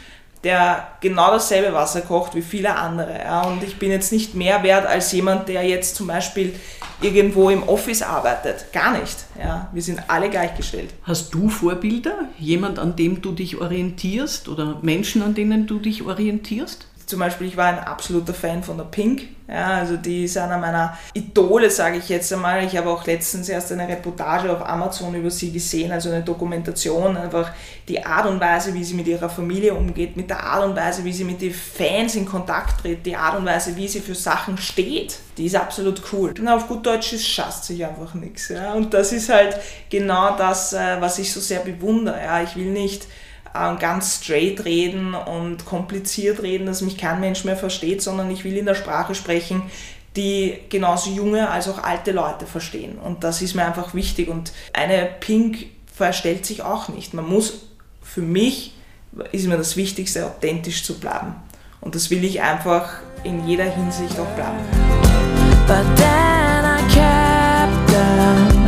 der 0.44 0.88
genau 1.02 1.32
dasselbe 1.32 1.74
Wasser 1.74 2.02
kocht 2.02 2.36
wie 2.36 2.42
viele 2.42 2.76
andere. 2.76 3.20
Ja, 3.20 3.44
und 3.44 3.64
ich 3.64 3.78
bin 3.78 3.92
jetzt 3.92 4.12
nicht 4.12 4.34
mehr 4.34 4.64
wert 4.64 4.86
als 4.86 5.12
jemand, 5.12 5.50
der 5.50 5.64
jetzt 5.64 5.96
zum 5.96 6.08
Beispiel 6.08 6.56
irgendwo 7.02 7.50
im 7.50 7.64
Office 7.64 8.02
arbeitet. 8.02 8.72
Gar 8.74 9.00
nicht. 9.00 9.26
Ja, 9.40 9.70
wir 9.72 9.82
sind 9.82 10.10
alle 10.10 10.30
gleichgestellt. 10.30 10.94
Hast 11.04 11.34
du 11.34 11.50
Vorbilder? 11.50 12.30
Jemand, 12.40 12.80
an 12.80 12.96
dem 12.96 13.22
du 13.22 13.32
dich 13.32 13.60
orientierst 13.60 14.50
oder 14.50 14.80
Menschen, 14.82 15.22
an 15.22 15.36
denen 15.36 15.68
du 15.68 15.80
dich 15.80 16.04
orientierst? 16.04 16.87
Zum 17.08 17.20
Beispiel, 17.20 17.48
ich 17.48 17.56
war 17.56 17.68
ein 17.68 17.80
absoluter 17.80 18.34
Fan 18.34 18.64
von 18.64 18.76
der 18.76 18.84
Pink. 18.84 19.30
Ja, 19.48 19.78
also 19.78 19.96
die 19.96 20.26
ist 20.26 20.38
einer 20.38 20.58
meiner 20.58 20.98
Idole, 21.14 21.72
sage 21.72 22.00
ich 22.00 22.10
jetzt 22.10 22.34
einmal. 22.34 22.66
Ich 22.66 22.76
habe 22.76 22.90
auch 22.90 23.06
letztens 23.06 23.48
erst 23.48 23.72
eine 23.72 23.88
Reportage 23.88 24.52
auf 24.52 24.68
Amazon 24.68 25.16
über 25.16 25.32
sie 25.32 25.54
gesehen, 25.54 25.90
also 25.94 26.10
eine 26.10 26.22
Dokumentation. 26.22 27.16
Einfach 27.16 27.52
die 27.88 28.06
Art 28.06 28.26
und 28.26 28.42
Weise, 28.42 28.74
wie 28.74 28.84
sie 28.84 28.94
mit 28.94 29.08
ihrer 29.08 29.30
Familie 29.30 29.74
umgeht, 29.74 30.18
mit 30.18 30.30
der 30.30 30.44
Art 30.44 30.66
und 30.66 30.76
Weise, 30.76 31.06
wie 31.06 31.14
sie 31.14 31.24
mit 31.24 31.42
den 31.42 31.54
Fans 31.54 32.16
in 32.16 32.26
Kontakt 32.26 32.82
tritt, 32.82 33.06
die 33.06 33.16
Art 33.16 33.40
und 33.40 33.46
Weise, 33.46 33.78
wie 33.78 33.88
sie 33.88 34.02
für 34.02 34.16
Sachen 34.16 34.58
steht. 34.58 35.18
Die 35.38 35.46
ist 35.46 35.56
absolut 35.56 36.02
cool. 36.12 36.34
Und 36.38 36.48
auf 36.50 36.68
gut 36.68 36.86
Deutsch, 36.86 37.14
es 37.14 37.26
schasst 37.26 37.64
sich 37.64 37.86
einfach 37.86 38.16
nichts. 38.16 38.50
Ja. 38.50 38.74
Und 38.74 38.94
das 38.94 39.14
ist 39.14 39.30
halt 39.30 39.58
genau 39.90 40.36
das, 40.36 40.74
äh, 40.74 40.98
was 41.00 41.20
ich 41.20 41.32
so 41.32 41.40
sehr 41.40 41.62
bewundere. 41.62 42.22
Ja. 42.22 42.44
Ich 42.44 42.58
will 42.58 42.72
nicht 42.72 43.08
ganz 43.80 44.24
straight 44.24 44.64
reden 44.66 45.14
und 45.14 45.66
kompliziert 45.66 46.42
reden, 46.42 46.66
dass 46.66 46.82
mich 46.82 46.98
kein 46.98 47.20
Mensch 47.20 47.44
mehr 47.44 47.58
versteht, 47.58 48.02
sondern 48.02 48.32
ich 48.32 48.44
will 48.44 48.58
in 48.58 48.66
der 48.66 48.76
Sprache 48.76 49.16
sprechen, 49.16 49.64
die 50.16 50.58
genauso 50.70 51.12
junge 51.12 51.50
als 51.50 51.70
auch 51.70 51.84
alte 51.84 52.12
Leute 52.12 52.46
verstehen. 52.46 52.98
Und 52.98 53.24
das 53.24 53.42
ist 53.42 53.54
mir 53.54 53.66
einfach 53.66 53.94
wichtig. 53.94 54.28
Und 54.28 54.52
eine 54.74 55.10
Pink 55.20 55.68
verstellt 55.94 56.46
sich 56.46 56.64
auch 56.64 56.90
nicht. 56.90 57.14
Man 57.14 57.28
muss, 57.28 57.68
für 58.02 58.22
mich 58.22 58.74
ist 59.32 59.48
mir 59.48 59.58
das 59.58 59.78
Wichtigste, 59.78 60.26
authentisch 60.26 60.84
zu 60.84 61.00
bleiben. 61.00 61.36
Und 61.82 61.96
das 61.96 62.10
will 62.10 62.24
ich 62.24 62.42
einfach 62.42 63.00
in 63.24 63.48
jeder 63.48 63.66
Hinsicht 63.66 64.20
auch 64.20 64.28
bleiben. 64.36 64.58
But 65.68 65.86
then 65.96 66.66
I 66.66 66.82
kept 66.94 67.92
them. 67.92 68.68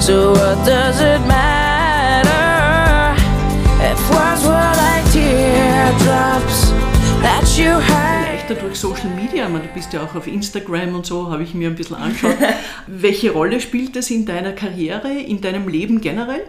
So 0.00 0.32
what 0.32 0.66
does 0.66 1.00
it 1.00 1.26
matter? 1.26 1.45
Leichter 7.58 8.54
durch 8.54 8.76
Social 8.76 9.08
Media, 9.08 9.48
meine, 9.48 9.64
du 9.64 9.72
bist 9.72 9.90
ja 9.94 10.04
auch 10.04 10.14
auf 10.14 10.26
Instagram 10.26 10.94
und 10.94 11.06
so, 11.06 11.30
habe 11.30 11.42
ich 11.42 11.54
mir 11.54 11.70
ein 11.70 11.74
bisschen 11.74 11.96
angeschaut. 11.96 12.36
Welche 12.86 13.30
Rolle 13.30 13.62
spielt 13.62 13.96
das 13.96 14.10
in 14.10 14.26
deiner 14.26 14.52
Karriere, 14.52 15.10
in 15.10 15.40
deinem 15.40 15.66
Leben 15.66 16.02
generell? 16.02 16.42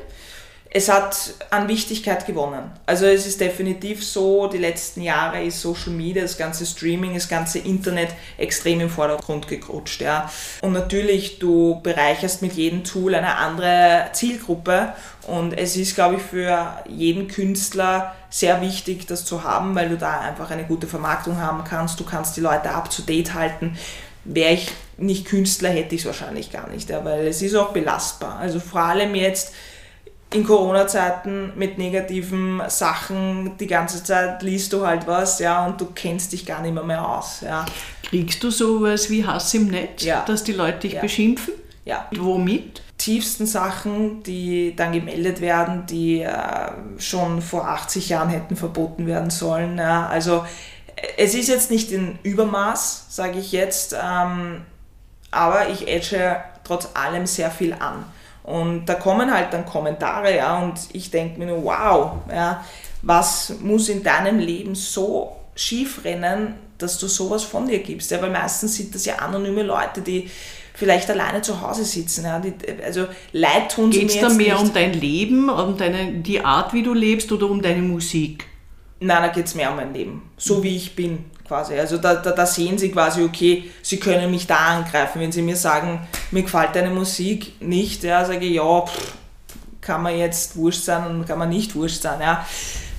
Es 0.69 0.89
hat 0.89 1.33
an 1.49 1.67
Wichtigkeit 1.67 2.25
gewonnen. 2.25 2.71
Also 2.85 3.05
es 3.05 3.25
ist 3.25 3.39
definitiv 3.39 4.05
so, 4.05 4.47
die 4.47 4.57
letzten 4.57 5.01
Jahre 5.01 5.41
ist 5.43 5.61
Social 5.61 5.91
Media, 5.91 6.21
das 6.21 6.37
ganze 6.37 6.65
Streaming, 6.65 7.13
das 7.13 7.29
ganze 7.29 7.59
Internet 7.59 8.09
extrem 8.37 8.81
im 8.81 8.89
Vordergrund 8.89 9.47
gerutscht. 9.47 10.01
Ja. 10.01 10.29
Und 10.61 10.73
natürlich, 10.73 11.39
du 11.39 11.79
bereicherst 11.81 12.41
mit 12.41 12.53
jedem 12.53 12.83
Tool 12.83 13.15
eine 13.15 13.37
andere 13.37 14.09
Zielgruppe 14.11 14.93
und 15.25 15.57
es 15.57 15.77
ist, 15.77 15.95
glaube 15.95 16.15
ich, 16.15 16.21
für 16.21 16.83
jeden 16.87 17.27
Künstler 17.27 18.15
sehr 18.29 18.61
wichtig, 18.61 19.07
das 19.07 19.23
zu 19.23 19.43
haben, 19.43 19.73
weil 19.73 19.89
du 19.89 19.97
da 19.97 20.19
einfach 20.19 20.51
eine 20.51 20.65
gute 20.65 20.87
Vermarktung 20.87 21.37
haben 21.37 21.63
kannst. 21.63 21.99
Du 21.99 22.03
kannst 22.03 22.35
die 22.35 22.41
Leute 22.41 22.71
up-to-date 22.71 23.33
halten. 23.33 23.77
Wäre 24.25 24.53
ich 24.53 24.71
nicht 24.97 25.25
Künstler, 25.25 25.69
hätte 25.69 25.95
ich 25.95 26.01
es 26.01 26.07
wahrscheinlich 26.07 26.51
gar 26.51 26.67
nicht, 26.69 26.89
ja, 26.89 27.05
weil 27.05 27.27
es 27.27 27.41
ist 27.41 27.55
auch 27.55 27.71
belastbar. 27.71 28.37
Also 28.39 28.59
vor 28.59 28.81
allem 28.81 29.15
jetzt 29.15 29.53
in 30.33 30.43
Corona-Zeiten 30.45 31.53
mit 31.55 31.77
negativen 31.77 32.61
Sachen 32.67 33.57
die 33.57 33.67
ganze 33.67 34.03
Zeit 34.03 34.41
liest 34.43 34.73
du 34.73 34.85
halt 34.85 35.07
was, 35.07 35.39
ja, 35.39 35.65
und 35.65 35.79
du 35.79 35.87
kennst 35.95 36.33
dich 36.33 36.45
gar 36.45 36.61
nicht 36.61 36.73
mehr, 36.73 36.83
mehr 36.83 37.07
aus, 37.07 37.41
ja. 37.41 37.65
Kriegst 38.03 38.43
du 38.43 38.51
sowas 38.51 39.09
wie 39.09 39.25
Hass 39.25 39.53
im 39.53 39.67
Netz, 39.67 40.03
ja. 40.03 40.23
dass 40.25 40.43
die 40.43 40.53
Leute 40.53 40.79
dich 40.79 40.93
ja. 40.93 41.01
beschimpfen? 41.01 41.53
Ja. 41.85 42.07
Womit? 42.15 42.81
Tiefsten 42.97 43.45
Sachen, 43.45 44.23
die 44.23 44.75
dann 44.75 44.91
gemeldet 44.91 45.39
werden, 45.39 45.85
die 45.85 46.21
äh, 46.21 46.31
schon 46.97 47.41
vor 47.41 47.67
80 47.67 48.09
Jahren 48.09 48.29
hätten 48.29 48.55
verboten 48.55 49.07
werden 49.07 49.29
sollen. 49.29 49.77
Ja. 49.77 50.07
Also 50.07 50.43
es 51.17 51.35
ist 51.35 51.47
jetzt 51.47 51.71
nicht 51.71 51.91
in 51.91 52.17
Übermaß, 52.23 53.05
sage 53.09 53.39
ich 53.39 53.51
jetzt, 53.51 53.93
ähm, 53.93 54.61
aber 55.31 55.69
ich 55.69 55.87
edge 55.87 56.37
trotz 56.63 56.89
allem 56.95 57.27
sehr 57.27 57.51
viel 57.51 57.73
an. 57.73 58.05
Und 58.47 58.85
da 58.85 58.93
kommen 58.93 59.29
halt 59.29 59.51
dann 59.51 59.65
Kommentare, 59.65 60.33
ja, 60.33 60.57
und 60.59 60.79
ich 60.93 61.11
denke 61.11 61.37
mir 61.37 61.47
nur, 61.47 61.65
wow, 61.65 62.13
ja, 62.31 62.63
was 63.01 63.55
muss 63.59 63.89
in 63.89 64.03
deinem 64.03 64.39
Leben 64.39 64.73
so 64.73 65.35
schief 65.53 66.05
rennen, 66.05 66.53
dass 66.77 66.97
du 66.97 67.07
sowas 67.07 67.43
von 67.43 67.67
dir 67.67 67.79
gibst? 67.79 68.09
Ja, 68.09 68.21
weil 68.21 68.29
meistens 68.29 68.77
sind 68.77 68.95
das 68.95 69.03
ja 69.03 69.17
anonyme 69.17 69.63
Leute, 69.63 69.99
die 69.99 70.29
vielleicht 70.73 71.09
alleine 71.09 71.41
zu 71.41 71.59
Hause 71.59 71.83
sitzen. 71.83 72.23
Ja, 72.23 72.39
die, 72.39 72.53
also 72.81 73.07
Leid 73.33 73.73
tun 73.73 73.91
sie 73.91 73.99
Geht's 73.99 74.15
mir 74.15 74.21
jetzt 74.21 74.31
da 74.31 74.37
mehr 74.37 74.53
nicht. 74.53 74.63
um 74.63 74.73
dein 74.73 74.93
Leben, 74.93 75.49
um 75.49 75.75
deine, 75.75 76.13
die 76.13 76.39
Art, 76.39 76.71
wie 76.71 76.83
du 76.83 76.93
lebst 76.93 77.29
oder 77.33 77.49
um 77.49 77.61
deine 77.61 77.81
Musik? 77.81 78.45
Nein, 79.01 79.23
da 79.23 79.27
geht 79.27 79.47
es 79.47 79.55
mehr 79.55 79.71
um 79.71 79.75
mein 79.75 79.93
Leben, 79.93 80.21
so 80.37 80.63
wie 80.63 80.77
ich 80.77 80.95
bin 80.95 81.25
quasi. 81.45 81.77
Also 81.77 81.97
da, 81.97 82.15
da, 82.15 82.31
da, 82.31 82.45
sehen 82.45 82.77
sie 82.77 82.91
quasi, 82.91 83.23
okay, 83.23 83.69
sie 83.81 83.99
können 83.99 84.31
mich 84.31 84.47
da 84.47 84.55
angreifen. 84.55 85.19
Wenn 85.19 85.33
sie 85.33 85.41
mir 85.41 85.57
sagen, 85.57 86.07
mir 86.31 86.43
gefällt 86.43 86.75
deine 86.75 86.89
Musik 86.89 87.61
nicht, 87.61 88.03
ja, 88.03 88.25
sage 88.25 88.45
ich, 88.45 88.55
ja, 88.55 88.81
pff, 88.81 89.13
kann 89.81 90.03
man 90.03 90.17
jetzt 90.17 90.55
wurscht 90.57 90.83
sein 90.83 91.07
und 91.07 91.27
kann 91.27 91.39
man 91.39 91.49
nicht 91.49 91.75
wurscht 91.75 92.01
sein. 92.01 92.19
Ja. 92.19 92.45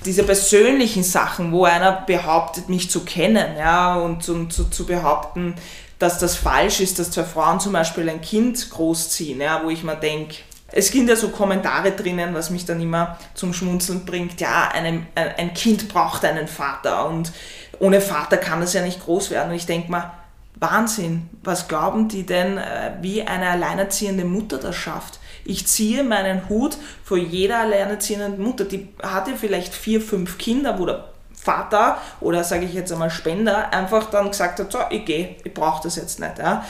Diese 0.05 0.23
persönlichen 0.23 1.03
Sachen, 1.03 1.51
wo 1.51 1.65
einer 1.65 1.91
behauptet, 1.91 2.69
mich 2.69 2.89
zu 2.89 3.01
kennen 3.01 3.57
ja, 3.57 3.95
und 3.95 4.23
zu, 4.23 4.45
zu, 4.45 4.65
zu 4.69 4.85
behaupten, 4.85 5.55
dass 5.99 6.17
das 6.17 6.35
falsch 6.35 6.79
ist, 6.79 6.97
dass 6.97 7.11
zwei 7.11 7.25
Frauen 7.25 7.59
zum 7.59 7.73
Beispiel 7.73 8.09
ein 8.09 8.21
Kind 8.21 8.69
großziehen, 8.69 9.41
ja, 9.41 9.61
wo 9.63 9.69
ich 9.69 9.83
mir 9.83 9.95
denke, 9.95 10.37
es 10.71 10.87
sind 10.87 11.09
ja 11.09 11.15
so 11.15 11.29
Kommentare 11.29 11.91
drinnen, 11.91 12.33
was 12.33 12.49
mich 12.49 12.65
dann 12.65 12.81
immer 12.81 13.17
zum 13.33 13.53
Schmunzeln 13.53 14.05
bringt. 14.05 14.39
Ja, 14.39 14.69
einem, 14.69 15.07
ein 15.15 15.53
Kind 15.53 15.89
braucht 15.89 16.23
einen 16.25 16.47
Vater 16.47 17.07
und 17.07 17.31
ohne 17.79 18.01
Vater 18.01 18.37
kann 18.37 18.61
das 18.61 18.73
ja 18.73 18.81
nicht 18.81 19.03
groß 19.03 19.31
werden. 19.31 19.49
Und 19.49 19.55
ich 19.55 19.65
denke 19.65 19.89
mal, 19.89 20.11
Wahnsinn, 20.59 21.29
was 21.43 21.67
glauben 21.67 22.09
die 22.09 22.25
denn, 22.25 22.57
äh, 22.57 22.93
wie 23.01 23.23
eine 23.23 23.49
alleinerziehende 23.49 24.25
Mutter 24.25 24.57
das 24.57 24.75
schafft? 24.75 25.19
Ich 25.45 25.67
ziehe 25.67 26.03
meinen 26.03 26.49
Hut 26.49 26.77
vor 27.03 27.17
jeder 27.17 27.59
alleinerziehenden 27.59 28.41
Mutter. 28.41 28.65
Die 28.65 28.89
hat 29.01 29.27
ja 29.27 29.35
vielleicht 29.35 29.73
vier, 29.73 30.01
fünf 30.01 30.37
Kinder, 30.37 30.77
wo 30.77 30.85
der 30.85 31.05
Vater 31.33 31.97
oder 32.19 32.43
sage 32.43 32.65
ich 32.65 32.73
jetzt 32.73 32.91
einmal 32.91 33.09
Spender 33.09 33.73
einfach 33.73 34.09
dann 34.09 34.29
gesagt 34.29 34.59
hat, 34.59 34.71
so, 34.71 34.79
ich 34.89 35.05
gehe, 35.05 35.37
ich 35.43 35.53
brauche 35.53 35.83
das 35.83 35.95
jetzt 35.95 36.19
nicht. 36.19 36.37
Ja? 36.37 36.65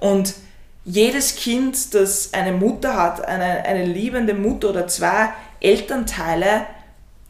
Und 0.00 0.34
jedes 0.84 1.36
Kind, 1.36 1.94
das 1.94 2.32
eine 2.32 2.52
Mutter 2.52 2.96
hat, 2.96 3.24
eine, 3.24 3.64
eine 3.64 3.84
liebende 3.84 4.34
Mutter 4.34 4.70
oder 4.70 4.86
zwei 4.86 5.30
Elternteile, 5.60 6.66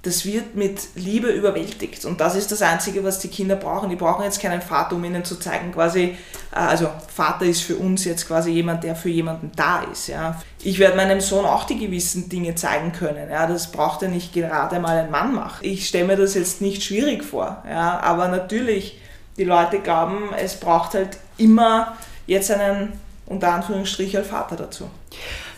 das 0.04 0.26
wird 0.26 0.54
mit 0.54 0.80
Liebe 0.96 1.28
überwältigt. 1.28 2.04
Und 2.04 2.20
das 2.20 2.36
ist 2.36 2.52
das 2.52 2.60
Einzige, 2.60 3.02
was 3.02 3.18
die 3.18 3.28
Kinder 3.28 3.56
brauchen. 3.56 3.88
Die 3.88 3.96
brauchen 3.96 4.22
jetzt 4.22 4.40
keinen 4.40 4.60
Vater, 4.60 4.96
um 4.96 5.04
ihnen 5.04 5.24
zu 5.24 5.36
zeigen, 5.36 5.72
quasi, 5.72 6.16
äh, 6.52 6.56
also 6.56 6.90
Vater 7.12 7.46
ist 7.46 7.62
für 7.62 7.76
uns 7.76 8.04
jetzt 8.04 8.28
quasi 8.28 8.50
jemand, 8.50 8.84
der 8.84 8.96
für 8.96 9.08
jemanden 9.08 9.50
da 9.56 9.82
ist. 9.90 10.08
Ja. 10.08 10.40
Ich 10.62 10.78
werde 10.78 10.96
meinem 10.96 11.20
Sohn 11.20 11.46
auch 11.46 11.64
die 11.64 11.78
gewissen 11.78 12.28
Dinge 12.28 12.54
zeigen 12.54 12.92
können. 12.92 13.30
Ja. 13.30 13.46
Das 13.46 13.72
braucht 13.72 14.02
er 14.02 14.08
nicht 14.08 14.34
gerade 14.34 14.78
mal 14.78 14.98
ein 14.98 15.10
Mann 15.10 15.34
machen. 15.34 15.58
Ich 15.62 15.88
stelle 15.88 16.06
mir 16.06 16.16
das 16.16 16.34
jetzt 16.34 16.60
nicht 16.60 16.82
schwierig 16.82 17.24
vor. 17.24 17.64
Ja. 17.68 17.98
Aber 18.00 18.28
natürlich, 18.28 19.00
die 19.38 19.44
Leute 19.44 19.80
glauben, 19.80 20.34
es 20.36 20.54
braucht 20.60 20.94
halt 20.94 21.16
immer 21.38 21.96
jetzt 22.26 22.50
einen 22.50 22.92
unter 23.26 23.54
Anführungsstrichen 23.54 24.22
Vater 24.22 24.56
dazu. 24.56 24.90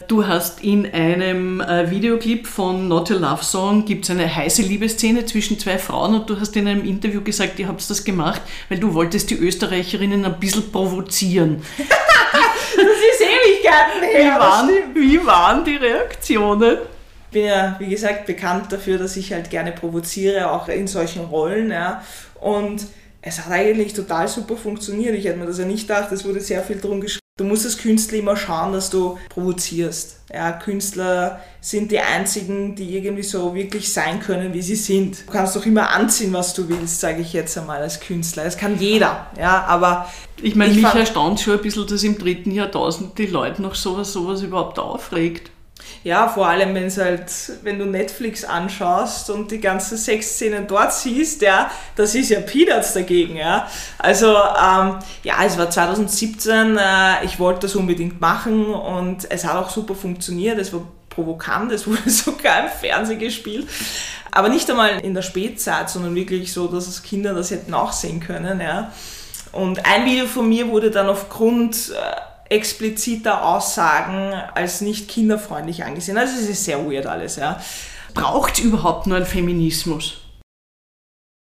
Du 0.09 0.25
hast 0.25 0.62
in 0.62 0.87
einem 0.92 1.61
äh, 1.61 1.90
Videoclip 1.90 2.47
von 2.47 2.87
Not 2.87 3.11
Your 3.11 3.19
Love 3.19 3.42
Song 3.42 3.85
gibt 3.85 4.05
es 4.05 4.11
eine 4.11 4.33
heiße 4.33 4.62
Liebesszene 4.62 5.27
zwischen 5.27 5.59
zwei 5.59 5.79
Frauen 5.79 6.14
und 6.14 6.31
du 6.31 6.38
hast 6.38 6.55
in 6.55 6.69
einem 6.69 6.85
Interview 6.85 7.23
gesagt, 7.23 7.59
ihr 7.59 7.66
habt 7.66 7.88
das 7.90 8.05
gemacht, 8.05 8.40
weil 8.69 8.79
du 8.79 8.95
wolltest 8.95 9.31
die 9.31 9.35
Österreicherinnen 9.35 10.25
ein 10.25 10.38
bisschen 10.38 10.71
provozieren. 10.71 11.61
das 11.79 11.87
ist 11.88 13.21
Ewigkeiten 13.21 14.03
her. 14.03 14.37
Wie 14.37 14.40
waren, 14.40 14.71
wie 14.95 15.27
waren 15.27 15.64
die 15.64 15.75
Reaktionen? 15.75 16.79
Ich 17.27 17.33
bin 17.33 17.47
ja, 17.47 17.75
wie 17.81 17.88
gesagt, 17.88 18.27
bekannt 18.27 18.71
dafür, 18.71 18.99
dass 18.99 19.16
ich 19.16 19.33
halt 19.33 19.51
gerne 19.51 19.73
provoziere, 19.73 20.53
auch 20.53 20.69
in 20.69 20.87
solchen 20.87 21.25
Rollen. 21.25 21.73
Ja. 21.73 22.05
Und 22.40 22.87
es 23.23 23.45
hat 23.45 23.51
eigentlich 23.51 23.92
total 23.92 24.29
super 24.29 24.57
funktioniert. 24.57 25.16
Ich 25.16 25.25
hätte 25.25 25.38
mir 25.38 25.47
das 25.47 25.59
ja 25.59 25.64
nicht 25.64 25.88
gedacht, 25.88 26.12
es 26.12 26.25
wurde 26.25 26.40
sehr 26.40 26.62
viel 26.62 26.79
drum 26.79 27.01
geschrieben. 27.01 27.26
Du 27.38 27.44
musst 27.44 27.66
als 27.66 27.77
Künstler 27.77 28.16
immer 28.20 28.35
schauen, 28.35 28.72
dass 28.72 28.88
du 28.88 29.18
provozierst. 29.29 30.20
Ja, 30.33 30.53
Künstler 30.53 31.38
sind 31.61 31.90
die 31.90 31.99
einzigen, 31.99 32.75
die 32.75 32.96
irgendwie 32.96 33.22
so 33.22 33.55
wirklich 33.55 33.92
sein 33.92 34.20
können, 34.20 34.55
wie 34.55 34.62
sie 34.62 34.75
sind. 34.75 35.27
Du 35.27 35.33
kannst 35.33 35.55
doch 35.55 35.66
immer 35.66 35.90
anziehen, 35.90 36.33
was 36.33 36.55
du 36.55 36.66
willst, 36.70 36.99
sage 36.99 37.20
ich 37.20 37.35
jetzt 37.35 37.59
einmal 37.59 37.83
als 37.83 38.01
Künstler. 38.01 38.44
Das 38.44 38.57
kann 38.57 38.81
jeder, 38.81 39.27
ja, 39.38 39.64
aber... 39.66 40.11
Ich 40.40 40.55
meine, 40.55 40.72
mich 40.72 40.83
erstaunt 40.83 41.38
schon 41.38 41.59
ein 41.59 41.62
bisschen, 41.62 41.87
dass 41.87 42.03
im 42.05 42.16
dritten 42.16 42.53
Jahrtausend 42.53 43.18
die 43.18 43.27
Leute 43.27 43.61
noch 43.61 43.75
sowas, 43.75 44.14
sowas 44.14 44.40
überhaupt 44.40 44.79
aufregt. 44.79 45.51
Ja, 46.07 46.29
vor 46.29 46.47
allem, 46.47 46.73
wenn 46.77 46.88
halt, 46.88 47.33
wenn 47.64 47.81
du 47.81 47.85
Netflix 47.85 48.45
anschaust 48.45 49.29
und 49.29 49.51
die 49.51 49.59
ganzen 49.59 49.99
Sexszenen 49.99 50.69
dort 50.69 50.92
siehst, 50.92 51.42
ja, 51.42 51.69
das 51.97 52.14
ist 52.14 52.31
ja 52.31 52.38
Peanuts 52.38 52.92
dagegen, 52.92 53.35
ja. 53.35 53.69
Also, 53.99 54.29
ähm, 54.29 55.01
ja, 55.25 55.35
es 55.45 55.59
war 55.59 55.69
2017, 55.69 56.77
äh, 56.77 57.25
ich 57.25 57.40
wollte 57.40 57.62
das 57.62 57.75
unbedingt 57.75 58.21
machen 58.21 58.66
und 58.66 59.29
es 59.29 59.45
hat 59.45 59.57
auch 59.57 59.69
super 59.69 59.97
funktioniert, 59.97 60.61
es 60.61 60.73
war 60.73 60.83
provokant, 61.11 61.73
es 61.73 61.85
wurde 61.88 62.09
sogar 62.09 62.61
im 62.61 62.69
Fernsehen 62.71 63.19
gespielt. 63.19 63.66
Aber 64.31 64.49
nicht 64.49 64.71
einmal 64.71 65.01
in 65.01 65.12
der 65.12 65.23
Spätzeit, 65.23 65.90
sondern 65.90 66.14
wirklich 66.14 66.53
so, 66.53 66.69
dass 66.69 67.03
Kinder 67.03 67.35
das 67.35 67.51
hätten 67.51 67.73
nachsehen 67.73 68.21
können, 68.21 68.61
ja. 68.61 68.92
Und 69.51 69.85
ein 69.85 70.05
Video 70.05 70.27
von 70.27 70.49
mir 70.49 70.69
wurde 70.69 70.92
dann 70.92 71.09
aufgrund 71.09 71.90
äh, 71.90 72.36
expliziter 72.49 73.45
Aussagen 73.45 74.33
als 74.55 74.81
nicht 74.81 75.09
kinderfreundlich 75.09 75.85
angesehen. 75.85 76.19
Also 76.19 76.35
es 76.39 76.49
ist 76.49 76.65
sehr 76.65 76.85
weird 76.91 77.07
alles, 77.07 77.37
ja. 77.37 77.61
Braucht 78.15 78.59
überhaupt 78.61 79.07
nur 79.07 79.19
ein 79.19 79.27
Feminismus? 79.27 80.19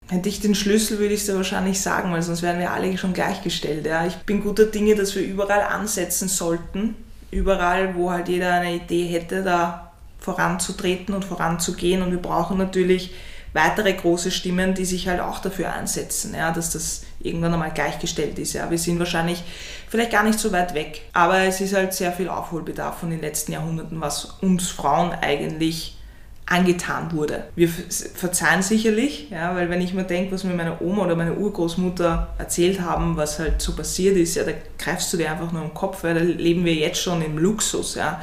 Hätte 0.09 0.29
ich 0.29 0.41
den 0.41 0.55
Schlüssel, 0.55 0.99
würde 0.99 1.13
ich 1.13 1.21
es 1.21 1.25
dir 1.25 1.35
wahrscheinlich 1.35 1.81
sagen, 1.81 2.11
weil 2.11 2.21
sonst 2.21 2.41
wären 2.41 2.59
wir 2.59 2.71
alle 2.71 2.97
schon 2.97 3.13
gleichgestellt. 3.13 3.85
Ja. 3.85 4.05
Ich 4.05 4.15
bin 4.17 4.43
guter 4.43 4.65
Dinge, 4.65 4.95
dass 4.95 5.15
wir 5.15 5.23
überall 5.23 5.61
ansetzen 5.61 6.27
sollten. 6.27 6.95
Überall, 7.31 7.95
wo 7.95 8.11
halt 8.11 8.29
jeder 8.29 8.53
eine 8.53 8.75
Idee 8.75 9.07
hätte, 9.07 9.43
da 9.43 9.93
voranzutreten 10.19 11.15
und 11.15 11.25
voranzugehen. 11.25 12.01
Und 12.01 12.11
wir 12.11 12.21
brauchen 12.21 12.57
natürlich 12.57 13.13
weitere 13.53 13.93
große 13.93 14.31
Stimmen, 14.31 14.73
die 14.73 14.85
sich 14.85 15.07
halt 15.07 15.19
auch 15.19 15.39
dafür 15.39 15.71
einsetzen, 15.71 16.33
ja, 16.35 16.51
dass 16.51 16.71
das 16.71 17.03
irgendwann 17.19 17.53
einmal 17.53 17.71
gleichgestellt 17.71 18.37
ist. 18.39 18.53
Ja. 18.53 18.69
Wir 18.69 18.77
sind 18.77 18.99
wahrscheinlich 18.99 19.43
vielleicht 19.87 20.11
gar 20.11 20.23
nicht 20.23 20.39
so 20.39 20.51
weit 20.51 20.73
weg, 20.73 21.03
aber 21.13 21.41
es 21.41 21.61
ist 21.61 21.75
halt 21.75 21.93
sehr 21.93 22.11
viel 22.11 22.29
Aufholbedarf 22.29 22.99
von 22.99 23.11
den 23.11 23.21
letzten 23.21 23.53
Jahrhunderten, 23.53 24.01
was 24.01 24.25
uns 24.41 24.69
Frauen 24.69 25.11
eigentlich 25.11 25.97
angetan 26.45 27.13
wurde. 27.13 27.45
Wir 27.55 27.69
verzeihen 27.69 28.61
sicherlich, 28.61 29.29
ja, 29.29 29.55
weil 29.55 29.69
wenn 29.69 29.81
ich 29.81 29.93
mir 29.93 30.03
denke, 30.03 30.33
was 30.33 30.43
mir 30.43 30.53
meine 30.53 30.81
Oma 30.81 31.03
oder 31.03 31.15
meine 31.15 31.35
Urgroßmutter 31.35 32.35
erzählt 32.37 32.81
haben, 32.81 33.15
was 33.15 33.39
halt 33.39 33.61
so 33.61 33.73
passiert 33.75 34.17
ist, 34.17 34.35
ja, 34.35 34.43
da 34.43 34.51
greifst 34.77 35.13
du 35.13 35.17
dir 35.17 35.31
einfach 35.31 35.51
nur 35.51 35.63
im 35.63 35.73
Kopf, 35.73 36.03
weil 36.03 36.15
da 36.15 36.19
leben 36.19 36.65
wir 36.65 36.73
jetzt 36.73 37.01
schon 37.01 37.21
im 37.21 37.37
Luxus. 37.37 37.95
Ja. 37.95 38.21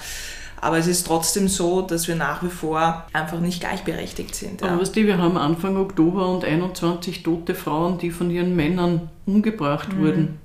Aber 0.61 0.79
es 0.79 0.87
ist 0.87 1.07
trotzdem 1.07 1.49
so, 1.49 1.81
dass 1.83 2.07
wir 2.07 2.17
nach 2.17 2.43
wie 2.43 2.49
vor 2.49 3.05
einfach 3.13 3.41
nicht 3.41 3.61
gleichberechtigt 3.61 4.35
sind. 4.35 4.61
Ja. 4.61 4.69
Aber 4.69 4.81
weißt 4.81 4.95
du, 4.95 5.07
wir 5.07 5.19
haben 5.19 5.37
Anfang 5.37 5.77
Oktober 5.77 6.29
und 6.29 6.45
21 6.45 7.23
tote 7.23 7.55
Frauen, 7.55 7.99
die 7.99 8.11
von 8.11 8.31
ihren 8.31 8.55
Männern 8.55 9.09
umgebracht 9.27 9.93
mhm. 9.93 10.01
wurden. 10.03 10.39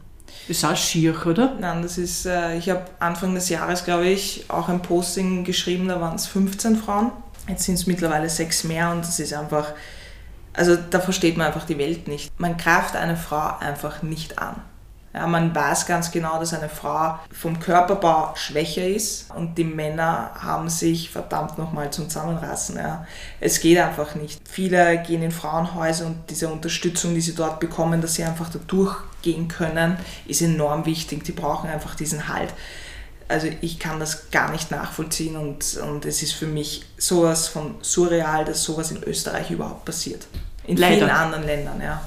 Das 0.47 0.58
ist 0.58 0.65
auch 0.65 0.75
schier, 0.75 1.15
oder? 1.25 1.56
Nein, 1.60 1.82
das 1.82 1.97
ist, 1.97 2.25
äh, 2.25 2.58
ich 2.58 2.69
habe 2.69 2.86
Anfang 2.99 3.34
des 3.36 3.49
Jahres, 3.49 3.84
glaube 3.84 4.08
ich, 4.08 4.45
auch 4.47 4.69
ein 4.69 4.82
Posting 4.82 5.43
geschrieben, 5.43 5.88
da 5.88 5.99
waren 5.99 6.15
es 6.15 6.28
15 6.28 6.78
Frauen. 6.78 7.12
Jetzt 7.47 7.63
sind 7.63 7.75
es 7.75 7.88
mittlerweile 7.88 8.30
sechs 8.30 8.63
mehr 8.63 8.91
und 8.91 8.99
das 8.99 9.19
ist 9.19 9.34
einfach, 9.34 9.73
also 10.54 10.75
da 10.75 10.99
versteht 10.99 11.38
man 11.38 11.47
einfach 11.47 11.65
die 11.65 11.78
Welt 11.78 12.08
nicht. 12.08 12.32
Man 12.39 12.58
greift 12.58 12.95
eine 12.95 13.17
Frau 13.17 13.58
einfach 13.60 14.01
nicht 14.01 14.39
an. 14.39 14.56
Ja, 15.15 15.28
man 15.28 15.56
weiß 15.56 15.86
ganz 15.86 16.12
genau, 16.12 16.39
dass 16.39 16.54
eine 16.54 16.67
Frau 16.67 17.17
vom 17.32 17.58
Körperbau 17.62 18.36
schwächer 18.36 18.86
ist 18.86 19.32
und 19.34 19.58
die 19.58 19.63
Männer 19.63 20.32
haben 20.38 20.67
sich 20.67 21.10
verdammt 21.10 21.58
nochmal 21.58 21.89
zum 21.89 22.10
Zusammenreißen. 22.10 22.75
Ja. 22.75 23.08
Es 23.39 23.62
geht 23.62 23.78
einfach 23.78 24.15
nicht. 24.15 24.41
Viele 24.45 25.01
gehen 25.04 25.23
in 25.23 25.32
Frauenhäuser 25.32 26.08
und 26.08 26.30
diese 26.30 26.49
Unterstützung, 26.49 27.15
die 27.15 27.21
sie 27.21 27.34
dort 27.34 27.62
bekommen, 27.62 28.01
dass 28.01 28.15
sie 28.15 28.25
einfach 28.25 28.49
da 28.49 28.60
durchgehen 28.67 29.47
können, 29.47 29.95
ist 30.25 30.41
enorm 30.41 30.86
wichtig. 30.86 31.23
Die 31.23 31.32
brauchen 31.32 31.69
einfach 31.69 31.95
diesen 31.95 32.28
Halt. 32.28 32.54
Also 33.30 33.47
ich 33.62 33.80
kann 33.80 34.01
das 34.01 34.32
gar 34.32 34.51
nicht 34.51 34.69
nachvollziehen 34.69 35.38
und, 35.38 35.78
und 35.78 36.04
es 36.04 36.23
ist 36.23 36.34
für 36.34 36.45
mich 36.45 36.86
sowas 36.97 37.47
von 37.47 37.75
surreal, 37.82 38.43
dass 38.43 38.63
sowas 38.63 38.91
in 38.91 39.01
Österreich 39.01 39.49
überhaupt 39.49 39.86
passiert. 39.86 40.28
In 40.67 40.75
Leider. 40.75 40.97
vielen 40.97 41.10
anderen 41.10 41.45
Ländern, 41.45 41.82
ja. 41.82 42.01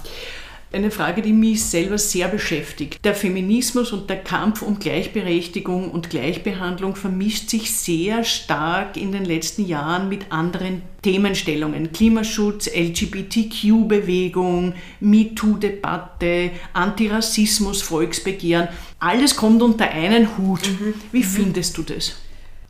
Eine 0.70 0.90
Frage, 0.90 1.22
die 1.22 1.32
mich 1.32 1.64
selber 1.64 1.96
sehr 1.96 2.28
beschäftigt. 2.28 3.02
Der 3.02 3.14
Feminismus 3.14 3.90
und 3.90 4.10
der 4.10 4.18
Kampf 4.18 4.60
um 4.60 4.78
Gleichberechtigung 4.78 5.90
und 5.90 6.10
Gleichbehandlung 6.10 6.94
vermischt 6.94 7.48
sich 7.48 7.74
sehr 7.74 8.22
stark 8.22 8.98
in 8.98 9.12
den 9.12 9.24
letzten 9.24 9.66
Jahren 9.66 10.10
mit 10.10 10.30
anderen 10.30 10.82
Themenstellungen. 11.00 11.90
Klimaschutz, 11.92 12.66
LGBTQ-Bewegung, 12.66 14.74
MeToo-Debatte, 15.00 16.50
Antirassismus, 16.74 17.80
Volksbegehren. 17.80 18.68
Alles 18.98 19.36
kommt 19.36 19.62
unter 19.62 19.88
einen 19.88 20.36
Hut. 20.36 20.68
Mhm. 20.68 20.92
Wie 21.12 21.20
mhm. 21.20 21.24
findest 21.24 21.78
du 21.78 21.82
das? 21.82 22.16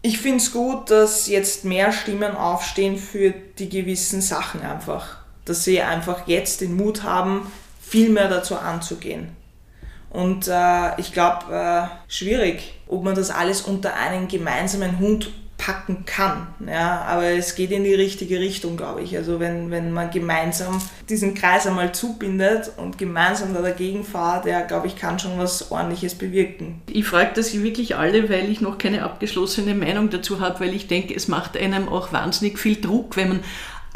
Ich 0.03 0.19
finde 0.19 0.39
es 0.39 0.53
gut, 0.53 0.91
dass 0.91 1.27
jetzt 1.27 1.65
mehr 1.65 1.91
Stimmen 1.91 2.37
aufstehen 2.37 2.97
für 2.97 3.35
die 3.59 3.69
gewissen 3.69 4.21
Sachen 4.21 4.61
einfach. 4.61 5.17
Dass 5.45 5.65
sie 5.65 5.81
einfach 5.81 6.29
jetzt 6.29 6.61
den 6.61 6.77
Mut 6.77 7.03
haben, 7.03 7.43
viel 7.89 8.11
mehr 8.11 8.29
dazu 8.29 8.57
anzugehen. 8.57 9.37
Und 10.11 10.49
äh, 10.49 10.99
ich 10.99 11.13
glaube, 11.13 11.53
äh, 11.53 12.11
schwierig, 12.11 12.75
ob 12.87 13.05
man 13.05 13.15
das 13.15 13.31
alles 13.31 13.63
unter 13.63 13.95
einen 13.95 14.29
gemeinsamen 14.29 14.99
Hund 14.99 15.31
packen 15.59 16.05
kann. 16.07 16.47
Ja, 16.67 17.03
aber 17.03 17.25
es 17.25 17.57
geht 17.57 17.73
in 17.73 17.83
die 17.85 17.93
richtige 17.93 18.39
Richtung, 18.39 18.77
glaube 18.77 19.03
ich. 19.03 19.17
Also 19.17 19.41
wenn, 19.41 19.71
wenn 19.71 19.93
man 19.93 20.11
gemeinsam 20.11 20.81
diesen 21.09 21.35
Kreis 21.35 21.67
einmal 21.67 21.93
zubindet 21.93 22.71
und 22.77 22.97
gemeinsam 22.97 23.53
da 23.53 23.61
dagegen 23.61 24.05
fahrt, 24.05 24.45
der, 24.45 24.63
glaube 24.63 24.87
ich, 24.87 24.97
kann 24.97 25.19
schon 25.19 25.37
was 25.37 25.71
Ordentliches 25.71 26.15
bewirken. 26.15 26.81
Ich 26.89 27.05
frage 27.05 27.33
das 27.35 27.61
wirklich 27.61 27.97
alle, 27.97 28.31
weil 28.31 28.49
ich 28.49 28.61
noch 28.61 28.79
keine 28.79 29.03
abgeschlossene 29.03 29.75
Meinung 29.75 30.11
dazu 30.11 30.41
habe, 30.41 30.61
weil 30.61 30.75
ich 30.75 30.87
denke, 30.87 31.15
es 31.15 31.27
macht 31.27 31.57
einem 31.57 31.89
auch 31.89 32.13
wahnsinnig 32.13 32.59
viel 32.59 32.81
Druck, 32.81 33.17
wenn 33.17 33.29
man 33.29 33.41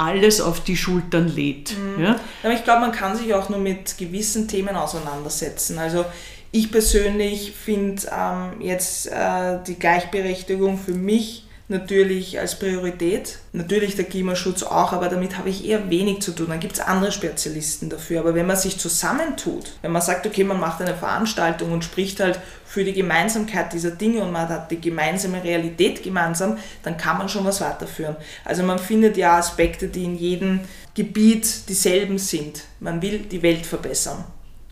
alles 0.03 0.41
auf 0.41 0.61
die 0.61 0.77
Schultern 0.77 1.29
lädt. 1.29 1.77
Mhm. 1.79 2.03
Ja? 2.03 2.21
Aber 2.43 2.53
ich 2.53 2.65
glaube, 2.65 2.81
man 2.81 2.93
kann 2.93 3.17
sich 3.17 3.35
auch 3.35 3.49
nur 3.49 3.59
mit 3.59 3.97
gewissen 3.99 4.49
Themen 4.49 4.77
auseinandersetzen. 4.77 5.79
Also 5.79 6.05
ich 6.51 6.71
persönlich 6.71 7.53
finde 7.53 8.03
ähm, 8.13 8.61
jetzt 8.61 9.07
äh, 9.07 9.59
die 9.67 9.79
Gleichberechtigung 9.79 10.79
für 10.79 10.93
mich 10.93 11.45
natürlich 11.69 12.39
als 12.39 12.59
Priorität. 12.59 13.39
Natürlich 13.53 13.97
der 13.97 14.05
Klimaschutz 14.05 14.63
auch, 14.63 14.93
aber 14.93 15.09
damit 15.09 15.39
habe 15.39 15.49
ich 15.49 15.67
eher 15.67 15.91
wenig 15.91 16.21
zu 16.21 16.33
tun. 16.33 16.49
Dann 16.49 16.61
gibt 16.61 16.75
es 16.75 16.81
andere 16.81 17.13
Spezialisten 17.13 17.89
dafür. 17.89 18.21
Aber 18.21 18.35
wenn 18.35 18.47
man 18.47 18.57
sich 18.57 18.79
zusammentut, 18.79 19.73
wenn 19.83 19.93
man 19.93 20.03
sagt, 20.03 20.27
okay, 20.27 20.45
man 20.45 20.61
macht 20.61 20.81
eine 20.81 20.95
Veranstaltung 20.95 21.73
und 21.73 21.85
spricht 21.85 22.21
halt 22.21 22.39
für 22.65 22.85
die 22.85 22.93
Gemeinsamkeit 22.93 23.73
dieser 23.73 23.91
Dinge 23.91 24.23
und 24.23 24.33
man 24.33 24.49
hat 24.49 24.71
die 24.71 24.81
gemeinsame 24.81 25.43
Realität 25.43 26.03
gemeinsam, 26.03 26.59
dann 26.83 26.97
kann 26.97 27.19
man 27.19 27.29
schon 27.29 27.45
was 27.45 27.61
weiterführen. 27.61 28.17
Also 28.45 28.63
man 28.63 28.79
findet 28.79 29.17
ja 29.17 29.39
Aspekte, 29.39 29.89
die 29.89 30.05
in 30.05 30.17
jedem 30.17 30.61
Gebiet 30.95 31.69
dieselben 31.69 32.19
sind. 32.19 32.63
Man 32.81 33.03
will 33.03 33.21
die 33.21 33.43
Welt 33.43 33.67
verbessern. 33.67 34.25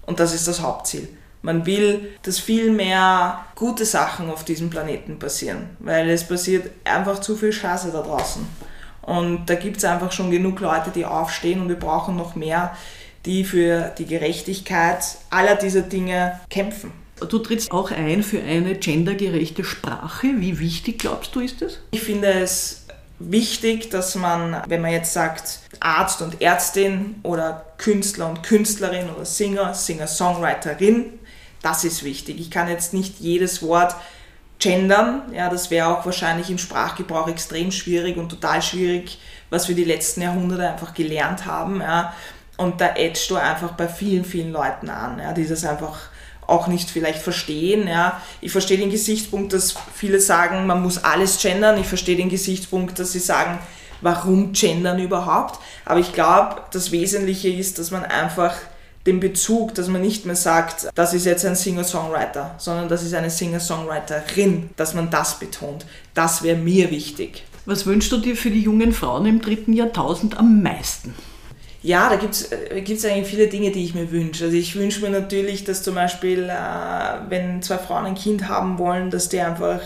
Und 0.06 0.20
das 0.20 0.34
ist 0.34 0.48
das 0.48 0.60
Hauptziel. 0.60 1.08
Man 1.42 1.64
will, 1.64 2.10
dass 2.22 2.38
viel 2.38 2.70
mehr 2.70 3.46
gute 3.54 3.84
Sachen 3.84 4.30
auf 4.30 4.44
diesem 4.44 4.68
Planeten 4.68 5.18
passieren, 5.18 5.70
weil 5.78 6.10
es 6.10 6.28
passiert 6.28 6.70
einfach 6.84 7.20
zu 7.20 7.36
viel 7.36 7.52
Scheiße 7.52 7.90
da 7.92 8.02
draußen. 8.02 8.46
Und 9.02 9.46
da 9.46 9.54
gibt 9.54 9.78
es 9.78 9.84
einfach 9.84 10.12
schon 10.12 10.30
genug 10.30 10.60
Leute, 10.60 10.90
die 10.94 11.06
aufstehen 11.06 11.62
und 11.62 11.68
wir 11.68 11.78
brauchen 11.78 12.16
noch 12.16 12.34
mehr, 12.34 12.76
die 13.26 13.44
für 13.44 13.92
die 13.98 14.06
Gerechtigkeit 14.06 15.02
aller 15.30 15.56
dieser 15.56 15.82
Dinge 15.82 16.40
kämpfen. 16.50 16.92
Du 17.28 17.38
trittst 17.38 17.70
auch 17.70 17.90
ein 17.90 18.22
für 18.22 18.42
eine 18.42 18.74
gendergerechte 18.74 19.64
Sprache. 19.64 20.28
Wie 20.36 20.58
wichtig 20.58 20.98
glaubst 20.98 21.34
du 21.34 21.40
ist 21.40 21.60
das? 21.60 21.78
Ich 21.90 22.02
finde 22.02 22.28
es 22.28 22.86
wichtig, 23.18 23.90
dass 23.90 24.14
man, 24.14 24.62
wenn 24.66 24.80
man 24.80 24.92
jetzt 24.92 25.12
sagt 25.12 25.60
Arzt 25.80 26.22
und 26.22 26.40
Ärztin 26.40 27.16
oder 27.22 27.66
Künstler 27.76 28.28
und 28.28 28.42
Künstlerin 28.42 29.10
oder 29.10 29.26
Singer, 29.26 29.74
Singer-Songwriterin, 29.74 31.19
das 31.62 31.84
ist 31.84 32.04
wichtig. 32.04 32.40
Ich 32.40 32.50
kann 32.50 32.68
jetzt 32.68 32.94
nicht 32.94 33.20
jedes 33.20 33.62
Wort 33.62 33.94
gendern. 34.58 35.22
Ja, 35.34 35.48
das 35.48 35.70
wäre 35.70 35.88
auch 35.88 36.04
wahrscheinlich 36.04 36.50
im 36.50 36.58
Sprachgebrauch 36.58 37.28
extrem 37.28 37.72
schwierig 37.72 38.16
und 38.16 38.28
total 38.28 38.62
schwierig, 38.62 39.18
was 39.48 39.68
wir 39.68 39.74
die 39.74 39.84
letzten 39.84 40.22
Jahrhunderte 40.22 40.68
einfach 40.68 40.94
gelernt 40.94 41.46
haben. 41.46 41.80
Ja. 41.80 42.14
Und 42.56 42.80
da 42.80 42.94
edgst 42.94 43.30
du 43.30 43.36
einfach 43.36 43.72
bei 43.72 43.88
vielen, 43.88 44.24
vielen 44.24 44.52
Leuten 44.52 44.90
an, 44.90 45.18
ja, 45.18 45.32
die 45.32 45.46
das 45.46 45.64
einfach 45.64 45.98
auch 46.46 46.66
nicht 46.66 46.90
vielleicht 46.90 47.22
verstehen. 47.22 47.88
Ja. 47.88 48.20
Ich 48.40 48.52
verstehe 48.52 48.78
den 48.78 48.90
Gesichtspunkt, 48.90 49.52
dass 49.52 49.74
viele 49.94 50.20
sagen, 50.20 50.66
man 50.66 50.82
muss 50.82 51.02
alles 51.02 51.40
gendern. 51.40 51.78
Ich 51.78 51.86
verstehe 51.86 52.16
den 52.16 52.28
Gesichtspunkt, 52.28 52.98
dass 52.98 53.12
sie 53.12 53.18
sagen, 53.18 53.58
warum 54.00 54.52
gendern 54.52 54.98
überhaupt. 54.98 55.58
Aber 55.84 56.00
ich 56.00 56.12
glaube, 56.12 56.62
das 56.72 56.92
Wesentliche 56.92 57.48
ist, 57.48 57.78
dass 57.78 57.90
man 57.90 58.04
einfach 58.04 58.56
den 59.06 59.20
Bezug, 59.20 59.74
dass 59.74 59.88
man 59.88 60.02
nicht 60.02 60.26
mehr 60.26 60.36
sagt, 60.36 60.88
das 60.94 61.14
ist 61.14 61.24
jetzt 61.24 61.46
ein 61.46 61.56
Singer-Songwriter, 61.56 62.54
sondern 62.58 62.88
das 62.88 63.02
ist 63.02 63.14
eine 63.14 63.30
Singer-Songwriterin, 63.30 64.70
dass 64.76 64.94
man 64.94 65.10
das 65.10 65.38
betont. 65.38 65.86
Das 66.14 66.42
wäre 66.42 66.58
mir 66.58 66.90
wichtig. 66.90 67.44
Was 67.64 67.86
wünschst 67.86 68.12
du 68.12 68.18
dir 68.18 68.36
für 68.36 68.50
die 68.50 68.62
jungen 68.62 68.92
Frauen 68.92 69.26
im 69.26 69.40
dritten 69.40 69.72
Jahrtausend 69.72 70.38
am 70.38 70.62
meisten? 70.62 71.14
Ja, 71.82 72.10
da 72.10 72.16
gibt 72.16 72.34
es 72.34 72.52
äh, 72.52 73.10
eigentlich 73.10 73.28
viele 73.28 73.48
Dinge, 73.48 73.70
die 73.70 73.84
ich 73.84 73.94
mir 73.94 74.10
wünsche. 74.10 74.44
Also 74.44 74.56
ich 74.56 74.76
wünsche 74.76 75.00
mir 75.00 75.10
natürlich, 75.10 75.64
dass 75.64 75.82
zum 75.82 75.94
Beispiel, 75.94 76.50
äh, 76.50 77.30
wenn 77.30 77.62
zwei 77.62 77.78
Frauen 77.78 78.04
ein 78.04 78.14
Kind 78.14 78.48
haben 78.48 78.78
wollen, 78.78 79.10
dass 79.10 79.30
die 79.30 79.40
einfach 79.40 79.80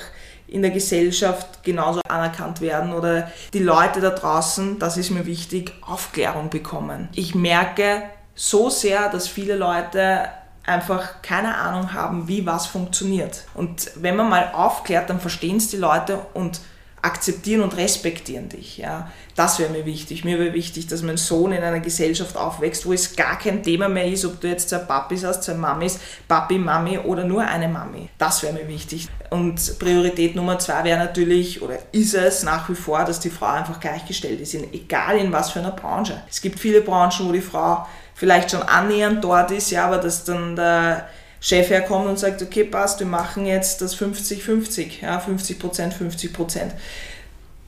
in 0.49 0.63
der 0.63 0.73
Gesellschaft 0.73 1.63
genauso 1.63 2.01
anerkannt 2.09 2.61
werden 2.61 2.93
oder 2.93 3.31
die 3.53 3.61
Leute 3.61 4.01
da 4.01 4.11
draußen, 4.11 4.79
das 4.79 4.97
ist 4.97 5.11
mir 5.11 5.27
wichtig, 5.27 5.73
Aufklärung 5.83 6.51
bekommen. 6.51 7.09
Ich 7.15 7.35
merke 7.35 8.03
so 8.35 8.71
sehr, 8.71 9.09
dass 9.09 9.29
viele 9.29 9.57
Leute 9.57 10.29
einfach 10.67 11.23
keine 11.23 11.57
Ahnung 11.57 11.93
haben, 11.93 12.27
wie 12.29 12.47
was 12.47 12.67
funktioniert. 12.67 13.45
Und 13.55 13.91
wenn 13.97 14.17
man 14.17 14.29
mal 14.29 14.51
aufklärt, 14.53 15.11
dann 15.11 15.21
verstehen 15.21 15.59
es 15.59 15.69
die 15.69 15.77
Leute 15.77 16.19
und 16.35 16.61
akzeptieren 17.05 17.61
und 17.63 17.77
respektieren 17.77 18.49
dich. 18.49 18.79
Ja. 18.79 19.11
Das 19.35 19.59
wäre 19.59 19.71
mir 19.71 19.85
wichtig. 19.85 20.25
Mir 20.25 20.39
wäre 20.39 20.55
wichtig, 20.55 20.87
dass 20.87 21.03
mein 21.03 21.19
Sohn 21.19 21.53
in 21.53 21.63
einer 21.63 21.81
Gesellschaft 21.81 22.35
aufwächst, 22.35 22.87
wo 22.87 22.95
es 22.95 23.15
gar 23.15 23.39
kein 23.39 23.63
Thema 23.63 23.91
mehr 23.91 24.07
ist, 24.07 24.25
ob 24.25 24.41
du 24.41 24.49
jetzt 24.49 24.71
zwei 24.71 24.79
Papis 24.79 25.23
hast, 25.23 25.43
zwei 25.43 25.53
Mamis, 25.53 25.99
Papi, 26.27 26.57
Mami 26.57 26.99
oder 26.99 27.25
nur 27.25 27.43
eine 27.43 27.69
Mami. 27.69 28.09
Das 28.17 28.43
wäre 28.43 28.55
mir 28.55 28.67
wichtig. 28.69 29.09
Und 29.29 29.79
Priorität 29.79 30.35
Nummer 30.35 30.59
zwei 30.59 30.83
wäre 30.85 30.99
natürlich, 30.99 31.61
oder 31.61 31.77
ist 31.93 32.15
es 32.15 32.43
nach 32.43 32.71
wie 32.71 32.75
vor, 32.75 33.05
dass 33.05 33.21
die 33.21 33.31
Frau 33.31 33.47
einfach 33.47 33.81
gleichgestellt 33.81 34.41
ist, 34.41 34.55
egal 34.55 35.19
in 35.19 35.31
was 35.31 35.51
für 35.51 35.59
einer 35.59 35.73
Branche. 35.73 36.23
Es 36.31 36.41
gibt 36.41 36.59
viele 36.59 36.81
Branchen, 36.81 37.29
wo 37.29 37.33
die 37.33 37.43
Frau 37.43 37.87
vielleicht 38.15 38.51
schon 38.51 38.63
annähernd 38.63 39.23
dort 39.23 39.51
ist, 39.51 39.71
ja, 39.71 39.87
aber 39.87 39.99
dass 39.99 40.25
dann 40.25 40.57
der 40.57 41.09
Chef 41.41 41.69
herkommt 41.69 42.07
und 42.07 42.19
sagt, 42.19 42.41
okay, 42.43 42.65
passt, 42.65 43.01
wir 43.01 43.07
machen 43.07 43.45
jetzt 43.45 43.83
das 43.83 43.99
50-50, 43.99 45.03
ja, 45.03 45.19
50 45.19 45.59
Prozent, 45.59 45.95
50 45.95 46.33
Prozent. 46.33 46.73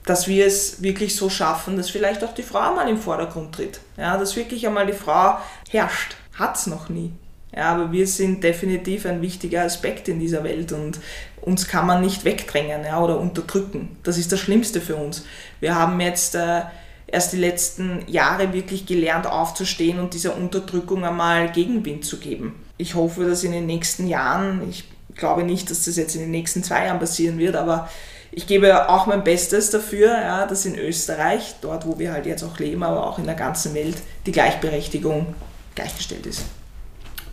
Dass 0.05 0.29
wir 0.29 0.47
es 0.47 0.83
wirklich 0.83 1.17
so 1.17 1.29
schaffen, 1.29 1.77
dass 1.77 1.91
vielleicht 1.91 2.25
auch 2.25 2.33
die 2.33 2.43
Frau 2.43 2.75
mal 2.75 2.89
im 2.89 2.99
Vordergrund 2.99 3.55
tritt. 3.55 3.81
Ja, 3.97 4.17
dass 4.17 4.37
wirklich 4.37 4.67
einmal 4.67 4.87
die 4.87 4.93
Frau 4.93 5.39
herrscht. 5.69 6.17
Hat 6.39 6.57
es 6.57 6.67
noch 6.67 6.89
nie. 6.89 7.13
Ja, 7.55 7.73
aber 7.73 7.91
wir 7.91 8.07
sind 8.07 8.45
definitiv 8.45 9.07
ein 9.07 9.23
wichtiger 9.23 9.63
Aspekt 9.63 10.09
in 10.09 10.21
dieser 10.21 10.45
Welt 10.45 10.73
und 10.73 11.01
uns 11.41 11.69
kann 11.69 11.87
man 11.87 12.03
nicht 12.03 12.25
wegdrängen 12.25 12.85
ja, 12.85 13.01
oder 13.01 13.19
unterdrücken. 13.19 13.97
Das 14.03 14.19
ist 14.19 14.31
das 14.31 14.41
Schlimmste 14.41 14.81
für 14.81 14.97
uns. 14.97 15.25
Wir 15.61 15.75
haben 15.75 16.01
jetzt 16.01 16.35
äh, 16.35 16.63
erst 17.07 17.33
die 17.33 17.39
letzten 17.39 18.03
Jahre 18.09 18.53
wirklich 18.53 18.87
gelernt 18.87 19.27
aufzustehen 19.27 20.01
und 20.01 20.15
dieser 20.15 20.37
Unterdrückung 20.37 21.05
einmal 21.05 21.51
Gegenwind 21.53 22.05
zu 22.05 22.19
geben 22.19 22.55
ich 22.79 22.95
hoffe, 22.95 23.25
dass 23.25 23.45
in 23.45 23.53
den 23.53 23.67
nächsten 23.67 24.07
Jahren, 24.07 24.69
ich 24.69 24.85
glaube 25.15 25.45
nicht, 25.45 25.71
dass 25.71 25.85
das 25.85 25.97
jetzt 25.97 26.15
in 26.15 26.23
den 26.23 26.31
nächsten 26.31 26.63
zwei 26.63 26.87
Jahren 26.87 26.99
passieren 26.99 27.39
wird, 27.39 27.57
aber 27.57 27.89
ich 28.33 28.47
gebe 28.47 28.89
auch 28.91 29.07
mein 29.07 29.25
Bestes 29.25 29.71
dafür, 29.71 30.13
ja, 30.13 30.47
dass 30.47 30.67
in 30.67 30.79
Österreich, 30.79 31.55
dort 31.63 31.87
wo 31.87 31.99
wir 31.99 32.13
halt 32.13 32.27
jetzt 32.27 32.43
auch 32.43 32.59
leben, 32.59 32.83
aber 32.83 33.07
auch 33.07 33.19
in 33.19 33.25
der 33.25 33.35
ganzen 33.35 33.73
Welt, 33.75 33.97
die 34.27 34.33
Gleichberechtigung 34.33 35.35
gleichgestellt 35.75 36.27
ist. 36.27 36.45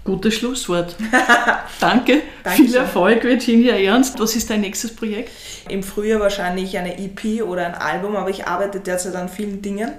Gutes 0.05 0.33
Schlusswort. 0.35 0.95
Danke. 1.79 2.21
Viel 2.55 2.75
Erfolg, 2.75 3.23
Virginia 3.23 3.75
Ernst. 3.75 4.19
Was 4.19 4.35
ist 4.35 4.49
dein 4.49 4.61
nächstes 4.61 4.93
Projekt? 4.93 5.31
Im 5.69 5.81
Frühjahr 5.81 6.19
wahrscheinlich 6.19 6.77
eine 6.77 6.97
EP 6.97 7.41
oder 7.43 7.65
ein 7.65 7.75
Album, 7.75 8.17
aber 8.17 8.29
ich 8.29 8.45
arbeite 8.45 8.81
derzeit 8.81 9.15
an 9.15 9.29
vielen 9.29 9.61
Dingen. 9.61 9.91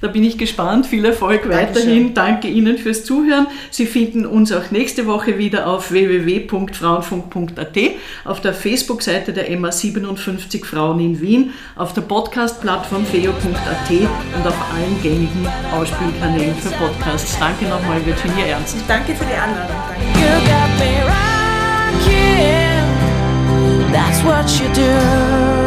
Da 0.00 0.08
bin 0.08 0.24
ich 0.24 0.38
gespannt. 0.38 0.86
Viel 0.86 1.04
Erfolg 1.04 1.48
weiterhin. 1.48 2.14
Dankeschön. 2.14 2.14
Danke 2.14 2.48
Ihnen 2.48 2.78
fürs 2.78 3.04
Zuhören. 3.04 3.46
Sie 3.70 3.86
finden 3.86 4.26
uns 4.26 4.52
auch 4.52 4.70
nächste 4.70 5.06
Woche 5.06 5.38
wieder 5.38 5.66
auf 5.66 5.90
www.frauenfunk.at, 5.90 7.78
auf 8.24 8.40
der 8.40 8.54
Facebook-Seite 8.54 9.32
der 9.32 9.50
MA57 9.50 10.64
Frauen 10.64 11.00
in 11.00 11.20
Wien, 11.20 11.52
auf 11.76 11.94
der 11.94 12.02
Podcast-Plattform 12.02 13.06
feo.at 13.06 13.90
und 13.90 14.46
auf 14.46 14.72
allen 14.74 15.02
gängigen 15.02 15.48
Ausspielkanälen 15.72 16.54
für 16.56 16.70
Podcasts. 16.70 17.38
Danke 17.38 17.64
nochmal, 17.66 18.04
Virginia 18.04 18.46
Ernst. 18.46 18.76
Danke 18.86 19.14
für 19.14 19.24
die 19.24 19.34
Einladung. 19.34 19.76
That's 23.94 24.22
what 24.24 24.50
you 24.60 24.66
do. 24.74 25.63